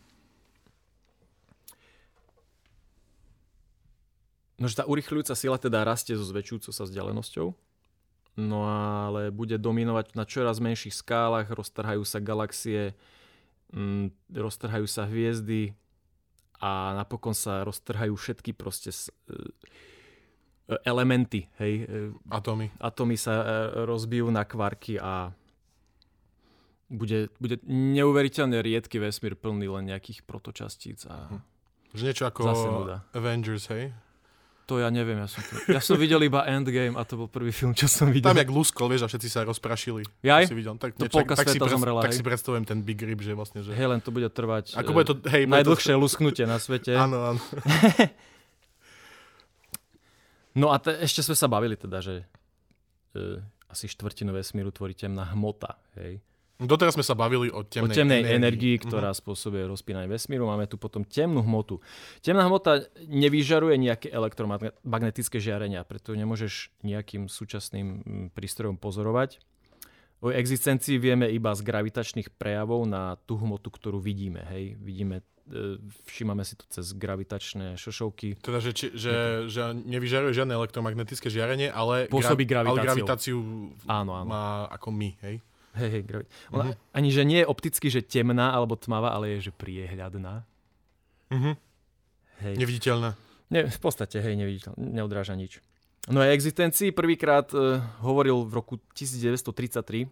No, 4.55 4.71
že 4.71 4.79
tá 4.79 4.87
urychľujúca 4.87 5.35
sila 5.35 5.59
teda 5.59 5.83
rastie 5.83 6.15
so 6.15 6.23
zväčšujúcou 6.23 6.71
sa 6.71 6.87
vzdialenosťou, 6.87 7.49
no 8.39 8.59
ale 8.71 9.35
bude 9.35 9.59
dominovať 9.59 10.15
na 10.15 10.23
čoraz 10.23 10.63
menších 10.63 10.95
skálach, 10.95 11.51
roztrhajú 11.51 12.07
sa 12.07 12.23
galaxie, 12.23 12.95
mm, 13.75 14.15
roztrhajú 14.31 14.87
sa 14.87 15.11
hviezdy 15.11 15.75
a 16.63 16.95
napokon 16.95 17.35
sa 17.35 17.67
roztrhajú 17.67 18.15
všetky 18.15 18.55
proste 18.55 18.95
elementy, 20.85 21.47
hej. 21.61 21.85
E, 21.85 22.13
Atómy. 22.33 22.73
Atómy 22.81 23.17
sa 23.21 23.35
e, 23.41 23.45
rozbijú 23.85 24.33
na 24.33 24.49
kvarky 24.49 24.97
a 24.97 25.37
bude, 26.89 27.33
bude 27.41 27.61
neuveriteľne 27.69 28.61
riedky 28.61 29.01
vesmír 29.01 29.37
plný 29.37 29.69
len 29.69 29.93
nejakých 29.93 30.25
protočastíc. 30.25 31.05
A 31.09 31.29
hm. 31.29 31.41
Že 31.95 32.03
niečo 32.11 32.25
ako 32.27 32.41
Avengers, 33.15 33.71
hej? 33.71 33.95
To 34.65 34.81
ja 34.81 34.89
neviem, 34.89 35.21
ja 35.21 35.29
som, 35.29 35.45
to, 35.45 35.61
ja 35.69 35.77
som 35.77 36.01
videl 36.01 36.25
iba 36.25 36.41
Endgame 36.49 36.97
a 36.97 37.05
to 37.05 37.21
bol 37.21 37.29
prvý 37.29 37.53
film, 37.53 37.77
čo 37.77 37.85
som 37.85 38.09
videl. 38.09 38.33
Tam 38.33 38.41
jak 38.41 38.49
luskol, 38.49 38.89
vieš, 38.89 39.05
a 39.05 39.09
všetci 39.13 39.29
sa 39.29 39.45
rozprašili. 39.45 40.09
Jaj? 40.25 40.49
Si 40.49 40.57
videl. 40.57 40.81
Tak, 40.81 40.97
to 40.97 41.05
polka 41.13 41.37
tak, 41.37 41.53
si, 41.53 41.61
zomrela, 41.61 42.01
tak 42.01 42.17
si 42.17 42.25
predstavujem 42.25 42.65
ten 42.65 42.81
Big 42.81 42.97
Rip, 42.97 43.21
že 43.21 43.37
vlastne, 43.37 43.61
že... 43.61 43.77
Hej, 43.77 43.93
len 43.93 44.01
to 44.01 44.09
bude 44.09 44.25
trvať 44.33 44.81
Ako 44.81 44.97
bude 44.97 45.05
to, 45.05 45.15
hej, 45.29 45.45
najdlhšie 45.45 45.93
to... 45.93 46.01
lusknutie 46.01 46.49
na 46.49 46.57
svete. 46.57 46.97
Áno, 46.97 47.37
áno. 47.37 47.41
No 50.55 50.71
a 50.71 50.79
te, 50.79 50.95
ešte 51.03 51.27
sme 51.27 51.35
sa 51.35 51.51
bavili 51.51 51.75
teda, 51.75 51.99
že 51.99 52.23
e, 53.15 53.43
asi 53.67 53.91
štvrtinu 53.91 54.31
vesmíru 54.31 54.71
tvorí 54.71 54.95
temná 54.95 55.27
hmota. 55.35 55.75
Hej. 55.99 56.23
Doteraz 56.55 56.95
sme 56.95 57.03
sa 57.03 57.19
bavili 57.19 57.51
o 57.51 57.67
temnej, 57.67 57.91
o 57.91 57.91
temnej 57.91 58.23
energii, 58.23 58.79
energii 58.79 58.87
ktorá 58.87 59.11
uh-huh. 59.11 59.19
spôsobuje 59.27 59.67
rozpínanie 59.67 60.07
vesmíru. 60.07 60.47
Máme 60.47 60.71
tu 60.71 60.79
potom 60.79 61.03
temnú 61.03 61.43
hmotu. 61.43 61.83
Temná 62.23 62.47
hmota 62.47 62.87
nevyžaruje 63.11 63.75
nejaké 63.75 64.07
elektromagnetické 64.15 65.43
žiarenia, 65.43 65.83
preto 65.83 66.15
nemôžeš 66.15 66.71
nejakým 66.87 67.27
súčasným 67.27 68.07
prístrojom 68.31 68.79
pozorovať. 68.79 69.43
O 70.23 70.31
existencii 70.31 70.95
vieme 71.03 71.27
iba 71.27 71.51
z 71.59 71.67
gravitačných 71.67 72.31
prejavov 72.39 72.87
na 72.87 73.19
tú 73.27 73.35
hmotu, 73.35 73.75
ktorú 73.75 73.99
vidíme. 73.99 74.47
Hej. 74.55 74.79
Vidíme 74.79 75.27
všímame 76.09 76.41
si 76.43 76.57
to 76.57 76.65
cez 76.73 76.97
gravitačné 76.97 77.77
šošovky. 77.77 78.41
Teda, 78.41 78.65
že, 78.65 78.73
či, 78.73 78.87
že, 78.97 79.45
že 79.53 79.77
nevyžaruje 79.77 80.33
žiadne 80.33 80.57
elektromagnetické 80.57 81.29
žiarenie, 81.29 81.69
ale, 81.69 82.09
Pôsobí 82.09 82.49
gra- 82.49 82.65
ale 82.65 82.81
gravitáciu 82.81 83.37
áno, 83.85 84.17
áno. 84.17 84.29
má 84.29 84.65
ako 84.73 84.89
my, 84.89 85.11
hej? 85.21 85.45
Hej, 85.75 85.91
hej, 85.91 86.03
gravi- 86.07 86.29
Ona 86.55 86.65
uh-huh. 86.73 86.97
ani, 86.97 87.09
že 87.13 87.23
nie 87.27 87.43
je 87.43 87.47
opticky, 87.51 87.91
že 87.93 88.01
temná 88.01 88.55
alebo 88.55 88.79
tmavá, 88.79 89.13
ale 89.13 89.37
je, 89.37 89.51
že 89.51 89.53
priehľadná. 89.53 90.47
Uh-huh. 91.29 91.55
Hej. 92.41 92.55
Neviditeľná. 92.57 93.11
Ne, 93.53 93.69
v 93.69 93.81
podstate, 93.83 94.23
hej, 94.25 94.35
neviditeľná, 94.39 94.79
neodráža 94.81 95.37
nič. 95.37 95.61
No 96.09 96.21
a 96.21 96.33
existencii 96.33 96.93
prvýkrát 96.93 97.49
uh, 97.57 97.81
hovoril 98.05 98.45
v 98.45 98.53
roku 98.53 98.75
1933 98.97 100.09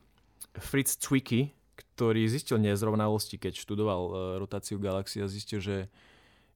Fritz 0.60 0.96
Zwicky, 0.96 1.52
ktorý 1.92 2.24
zistil 2.28 2.56
nezrovnalosti, 2.56 3.36
keď 3.36 3.52
študoval 3.60 4.02
uh, 4.08 4.14
rotáciu 4.40 4.80
galaxií 4.80 5.20
a 5.20 5.28
zistil, 5.28 5.60
že, 5.60 5.92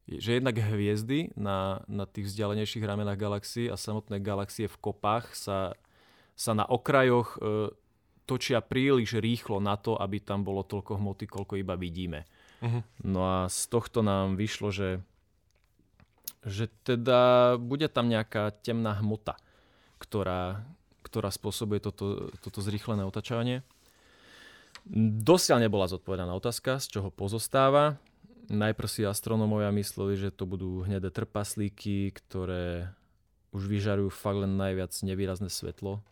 že 0.09 0.41
jednak 0.41 0.57
hviezdy 0.57 1.37
na, 1.37 1.85
na 1.85 2.09
tých 2.09 2.33
vzdialenejších 2.33 2.85
ramenách 2.85 3.21
galaxií 3.21 3.67
a 3.69 3.77
samotné 3.77 4.19
galaxie 4.25 4.65
v 4.67 4.81
kopách 4.81 5.37
sa, 5.37 5.77
sa 6.33 6.53
na 6.57 6.65
okrajoch 6.65 7.37
uh, 7.37 7.69
točia 8.27 8.59
príliš 8.59 9.17
rýchlo 9.23 9.63
na 9.63 9.79
to, 9.79 9.95
aby 9.95 10.19
tam 10.19 10.43
bolo 10.43 10.67
toľko 10.67 10.99
hmoty, 10.99 11.25
koľko 11.31 11.55
iba 11.63 11.79
vidíme. 11.79 12.27
Uh-huh. 12.61 12.83
No 13.07 13.21
a 13.23 13.39
z 13.47 13.71
tohto 13.71 14.03
nám 14.03 14.35
vyšlo, 14.35 14.75
že, 14.75 14.99
že 16.43 16.67
teda 16.83 17.55
bude 17.57 17.87
tam 17.87 18.11
nejaká 18.11 18.51
temná 18.67 18.99
hmota, 18.99 19.39
ktorá, 20.03 20.67
ktorá 21.07 21.31
spôsobuje 21.31 21.79
toto, 21.79 22.35
toto 22.43 22.59
zrýchlené 22.61 23.07
otačanie. 23.07 23.63
Dosiaľ 25.27 25.67
nebola 25.67 25.91
zodpovedaná 25.91 26.31
otázka, 26.39 26.79
z 26.79 26.99
čoho 26.99 27.11
pozostáva. 27.11 27.99
Najprv 28.47 28.87
si 28.87 29.03
astronómovia 29.03 29.75
mysleli, 29.75 30.15
že 30.15 30.31
to 30.31 30.47
budú 30.47 30.87
hnedé 30.87 31.11
trpaslíky, 31.11 32.15
ktoré 32.15 32.95
už 33.51 33.67
vyžarujú 33.67 34.15
fakt 34.15 34.47
len 34.47 34.55
najviac 34.55 34.95
nevýrazné 35.03 35.51
svetlo. 35.51 36.07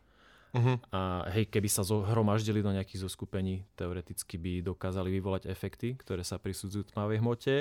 Uh-huh. 0.54 0.78
A 0.90 1.26
hej, 1.34 1.50
keby 1.50 1.66
sa 1.70 1.86
zhromaždili 1.86 2.62
do 2.62 2.74
nejakých 2.74 3.06
zoskupení, 3.06 3.66
teoreticky 3.78 4.38
by 4.38 4.66
dokázali 4.66 5.10
vyvolať 5.10 5.50
efekty, 5.50 5.94
ktoré 5.94 6.26
sa 6.26 6.38
prisudzujú 6.42 6.90
tmavej 6.94 7.22
hmote. 7.22 7.54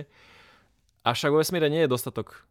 Avšak 1.06 1.34
vo 1.34 1.41
vesmíre 1.41 1.69
nie 1.69 1.86
je 1.86 1.93
dostatok 1.93 2.45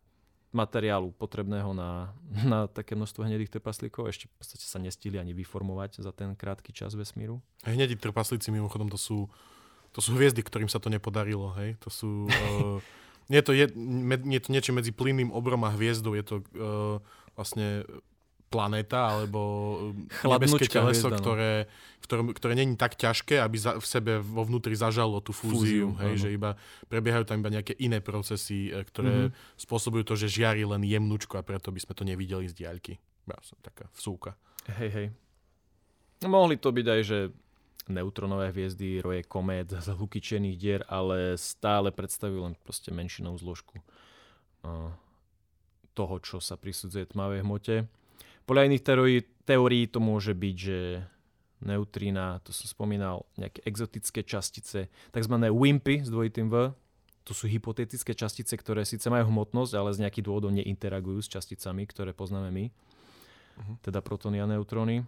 materiálu 0.53 1.17
potrebného 1.17 1.73
na, 1.73 2.13
na 2.45 2.69
také 2.69 2.93
množstvo 2.93 3.25
hnedých 3.25 3.49
trpaslíkov. 3.49 4.13
Ešte 4.13 4.29
v 4.29 4.35
podstate 4.37 4.65
sa 4.69 4.77
nestihli 4.77 5.17
ani 5.17 5.33
vyformovať 5.33 6.05
za 6.05 6.13
ten 6.13 6.37
krátky 6.37 6.77
čas 6.77 6.93
vesmíru. 6.93 7.41
Hnedí 7.65 7.97
trpaslíci 7.97 8.53
mimochodom 8.53 8.93
to 8.93 9.01
sú, 9.01 9.33
to 9.97 10.05
sú 10.05 10.13
hviezdy, 10.13 10.45
ktorým 10.45 10.69
sa 10.69 10.77
to 10.77 10.93
nepodarilo. 10.93 11.57
Hej? 11.57 11.81
To 11.83 11.89
sú... 11.89 12.11
Uh, 12.29 12.79
nie, 13.33 13.41
je 13.41 13.45
to 13.49 13.53
je, 13.57 13.67
nie 13.75 14.37
je 14.37 14.45
to 14.45 14.53
niečo 14.53 14.73
medzi 14.77 14.93
plynným 14.93 15.33
obrom 15.33 15.65
a 15.65 15.73
hviezdou. 15.73 16.13
Je 16.13 16.25
to 16.25 16.37
uh, 16.55 17.01
vlastne 17.33 17.89
planéta 18.53 19.17
alebo 19.17 19.41
um, 19.97 20.05
nebeské 20.29 20.69
teleso, 20.69 21.09
hviezda, 21.09 21.17
no. 21.17 21.23
ktoré, 21.25 21.53
ktoré, 22.05 22.21
ktoré 22.37 22.53
není 22.53 22.77
tak 22.77 23.01
ťažké, 23.01 23.41
aby 23.41 23.57
za, 23.57 23.81
v 23.81 23.87
sebe 23.89 24.13
vo 24.21 24.45
vnútri 24.45 24.77
zažalo 24.77 25.25
tú 25.25 25.33
fúziu. 25.33 25.97
fúziu 25.97 26.05
hej, 26.05 26.15
že 26.21 26.29
iba 26.37 26.61
prebiehajú 26.93 27.25
tam 27.25 27.41
iba 27.41 27.49
nejaké 27.49 27.73
iné 27.81 28.05
procesy, 28.05 28.69
e, 28.69 28.85
ktoré 28.85 29.33
mm-hmm. 29.33 29.57
spôsobujú 29.57 30.05
to, 30.05 30.15
že 30.21 30.29
žiari 30.29 30.69
len 30.69 30.85
jemnúčko 30.85 31.41
a 31.41 31.47
preto 31.47 31.73
by 31.73 31.81
sme 31.81 31.97
to 31.97 32.05
nevideli 32.05 32.45
z 32.45 32.55
diaľky. 32.55 33.01
Ja 33.25 33.41
som 33.41 33.57
taká 33.65 33.89
vsúka. 33.97 34.37
Hej, 34.69 34.91
hej. 34.93 35.07
No, 36.23 36.29
mohli 36.31 36.61
to 36.61 36.69
byť 36.71 36.87
aj, 36.87 37.01
že 37.03 37.19
neutronové 37.91 38.55
hviezdy, 38.55 39.03
roje 39.03 39.27
komét, 39.27 39.75
zhluky 39.87 40.23
čiernych 40.23 40.59
dier, 40.59 40.87
ale 40.87 41.35
stále 41.41 41.91
predstavujú 41.91 42.53
len 42.53 42.55
proste 42.63 42.95
menšinou 42.95 43.35
zložku 43.39 43.83
uh, 44.63 44.93
toho, 45.93 46.15
čo 46.23 46.39
sa 46.39 46.55
prisudzuje 46.55 47.11
tmavej 47.11 47.43
hmote. 47.43 47.77
Podľa 48.45 48.67
iných 48.69 48.83
teórií, 48.83 49.19
teórií 49.47 49.85
to 49.87 49.99
môže 50.03 50.35
byť, 50.35 50.57
že 50.59 50.79
neutrína, 51.63 52.43
to 52.43 52.51
som 52.51 52.67
spomínal, 52.67 53.25
nejaké 53.39 53.63
exotické 53.63 54.27
častice, 54.27 54.91
tzv. 54.91 55.35
wimpy 55.51 56.03
s 56.03 56.11
dvojitým 56.11 56.51
V, 56.51 56.75
to 57.23 57.33
sú 57.33 57.47
hypotetické 57.47 58.19
častice, 58.19 58.51
ktoré 58.59 58.83
síce 58.83 59.07
majú 59.07 59.31
hmotnosť, 59.31 59.73
ale 59.79 59.95
z 59.95 60.03
nejakých 60.03 60.27
dôvodov 60.27 60.51
neinteragujú 60.59 61.23
s 61.23 61.31
časticami, 61.31 61.87
ktoré 61.87 62.11
poznáme 62.11 62.51
my, 62.51 62.65
uh-huh. 62.67 63.75
teda 63.87 64.03
protóny 64.03 64.43
a 64.43 64.47
neutróny. 64.51 65.07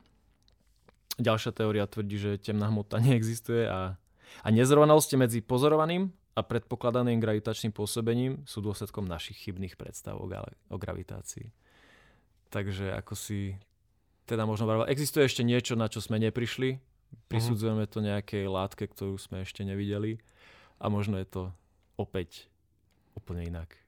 Ďalšia 1.19 1.51
teória 1.55 1.91
tvrdí, 1.91 2.17
že 2.19 2.31
temná 2.39 2.71
hmota 2.71 3.03
neexistuje 3.05 3.67
a, 3.67 3.99
a 4.47 4.49
nezrovnalosti 4.55 5.19
medzi 5.19 5.43
pozorovaným 5.43 6.15
a 6.39 6.41
predpokladaným 6.43 7.19
gravitačným 7.19 7.75
pôsobením 7.75 8.43
sú 8.47 8.63
dôsledkom 8.63 9.07
našich 9.07 9.51
chybných 9.51 9.75
predstav 9.75 10.19
o, 10.19 10.27
o 10.71 10.77
gravitácii. 10.79 11.51
Takže 12.55 12.95
ako 12.95 13.19
si 13.19 13.59
teda 14.31 14.47
možno 14.47 14.71
vravel, 14.71 14.87
existuje 14.87 15.27
ešte 15.27 15.43
niečo, 15.43 15.75
na 15.75 15.91
čo 15.91 15.99
sme 15.99 16.23
neprišli 16.23 16.79
Prisudzujeme 17.29 17.87
to 17.87 18.03
nejakej 18.03 18.47
látke, 18.51 18.85
ktorú 18.87 19.17
sme 19.17 19.43
ešte 19.43 19.63
nevideli 19.63 20.21
a 20.79 20.91
možno 20.91 21.19
je 21.19 21.27
to 21.27 21.43
opäť 21.95 22.51
úplne 23.15 23.47
inak. 23.47 23.79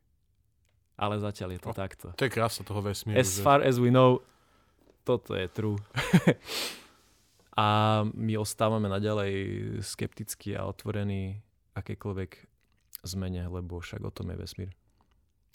Ale 0.97 1.21
zatiaľ 1.21 1.59
je 1.59 1.61
to 1.61 1.71
o, 1.71 1.77
takto. 1.77 2.07
To 2.17 2.25
je 2.25 2.33
krása 2.33 2.65
toho 2.65 2.81
vesmíru. 2.81 3.21
As 3.21 3.37
že... 3.37 3.45
far 3.45 3.61
as 3.61 3.77
we 3.77 3.93
know, 3.93 4.25
toto 5.05 5.37
je 5.37 5.45
true. 5.53 5.77
a 7.59 7.67
my 8.17 8.33
ostávame 8.41 8.89
naďalej 8.89 9.35
skeptickí 9.85 10.57
a 10.57 10.65
otvorení 10.65 11.45
akékoľvek 11.77 12.31
zmene, 13.05 13.53
lebo 13.53 13.77
však 13.85 14.01
o 14.01 14.15
tom 14.15 14.33
je 14.33 14.37
vesmír. 14.41 14.73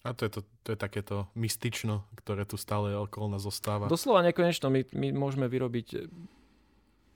A 0.02 0.18
to 0.18 0.26
je, 0.26 0.32
to, 0.34 0.42
to 0.66 0.70
je 0.74 0.78
takéto 0.82 1.30
mystično, 1.38 2.10
ktoré 2.18 2.42
tu 2.50 2.58
stále 2.58 2.98
okolo 2.98 3.38
nás 3.38 3.46
zostáva. 3.46 3.86
Doslova 3.86 4.26
nekonečno, 4.26 4.74
my, 4.74 4.82
my 4.98 5.14
môžeme 5.14 5.46
vyrobiť 5.46 6.10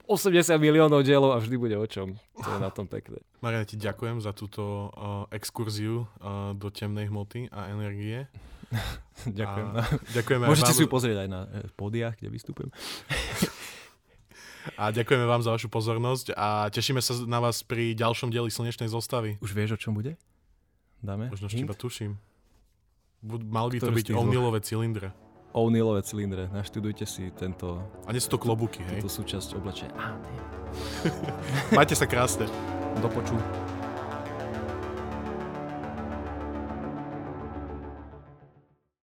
80 0.06 0.54
miliónov 0.62 1.02
dielov 1.02 1.34
a 1.34 1.42
vždy 1.42 1.56
bude 1.58 1.74
o 1.74 1.86
čom. 1.90 2.14
To 2.38 2.46
je 2.46 2.60
na 2.62 2.70
tom 2.70 2.86
pekné. 2.86 3.18
Mariana, 3.42 3.66
ti 3.66 3.74
ďakujem 3.74 4.22
za 4.22 4.30
túto 4.30 4.94
uh, 4.94 5.26
exkurziu 5.34 6.06
uh, 6.06 6.54
do 6.54 6.70
temnej 6.70 7.10
hmoty 7.10 7.50
a 7.50 7.74
energie. 7.74 8.30
ďakujem. 9.26 9.66
A 9.74 9.82
ďakujeme 10.14 10.44
Môžete 10.46 10.70
vám... 10.70 10.78
si 10.78 10.82
ju 10.86 10.90
pozrieť 10.90 11.26
aj 11.26 11.28
na 11.30 11.40
eh, 11.50 11.66
podiach, 11.74 12.14
kde 12.22 12.30
vystupujem. 12.30 12.70
a 14.80 14.94
ďakujeme 14.94 15.26
vám 15.26 15.42
za 15.42 15.50
vašu 15.50 15.66
pozornosť 15.70 16.38
a 16.38 16.70
tešíme 16.70 17.02
sa 17.02 17.14
na 17.26 17.42
vás 17.42 17.66
pri 17.66 17.94
ďalšom 17.98 18.30
dieli 18.30 18.50
Slnečnej 18.50 18.86
zostavy. 18.86 19.42
Už 19.42 19.54
vieš, 19.58 19.74
o 19.74 19.78
čom 19.78 19.94
bude? 19.94 20.14
Dáme? 21.02 21.34
Možno 21.34 21.50
iba 21.50 21.74
tuším. 21.74 22.14
Mal 23.26 23.66
by 23.74 23.78
to 23.82 23.90
byť 23.90 24.06
O'Neillové 24.14 24.62
cylindre. 24.62 25.10
O'Neillové 25.56 26.04
cylindre. 26.06 26.46
Naštudujte 26.52 27.08
si 27.08 27.32
tento... 27.34 27.82
A 28.06 28.14
nie 28.14 28.22
sú 28.22 28.30
to 28.30 28.38
klobúky, 28.38 28.84
hej? 28.86 29.02
Túto 29.02 29.24
súčasť 29.24 29.58
oblečenia. 29.58 30.14
Majte 31.78 31.96
sa 31.98 32.06
krásne. 32.06 32.46
Do 33.02 33.08
poču. 33.10 33.34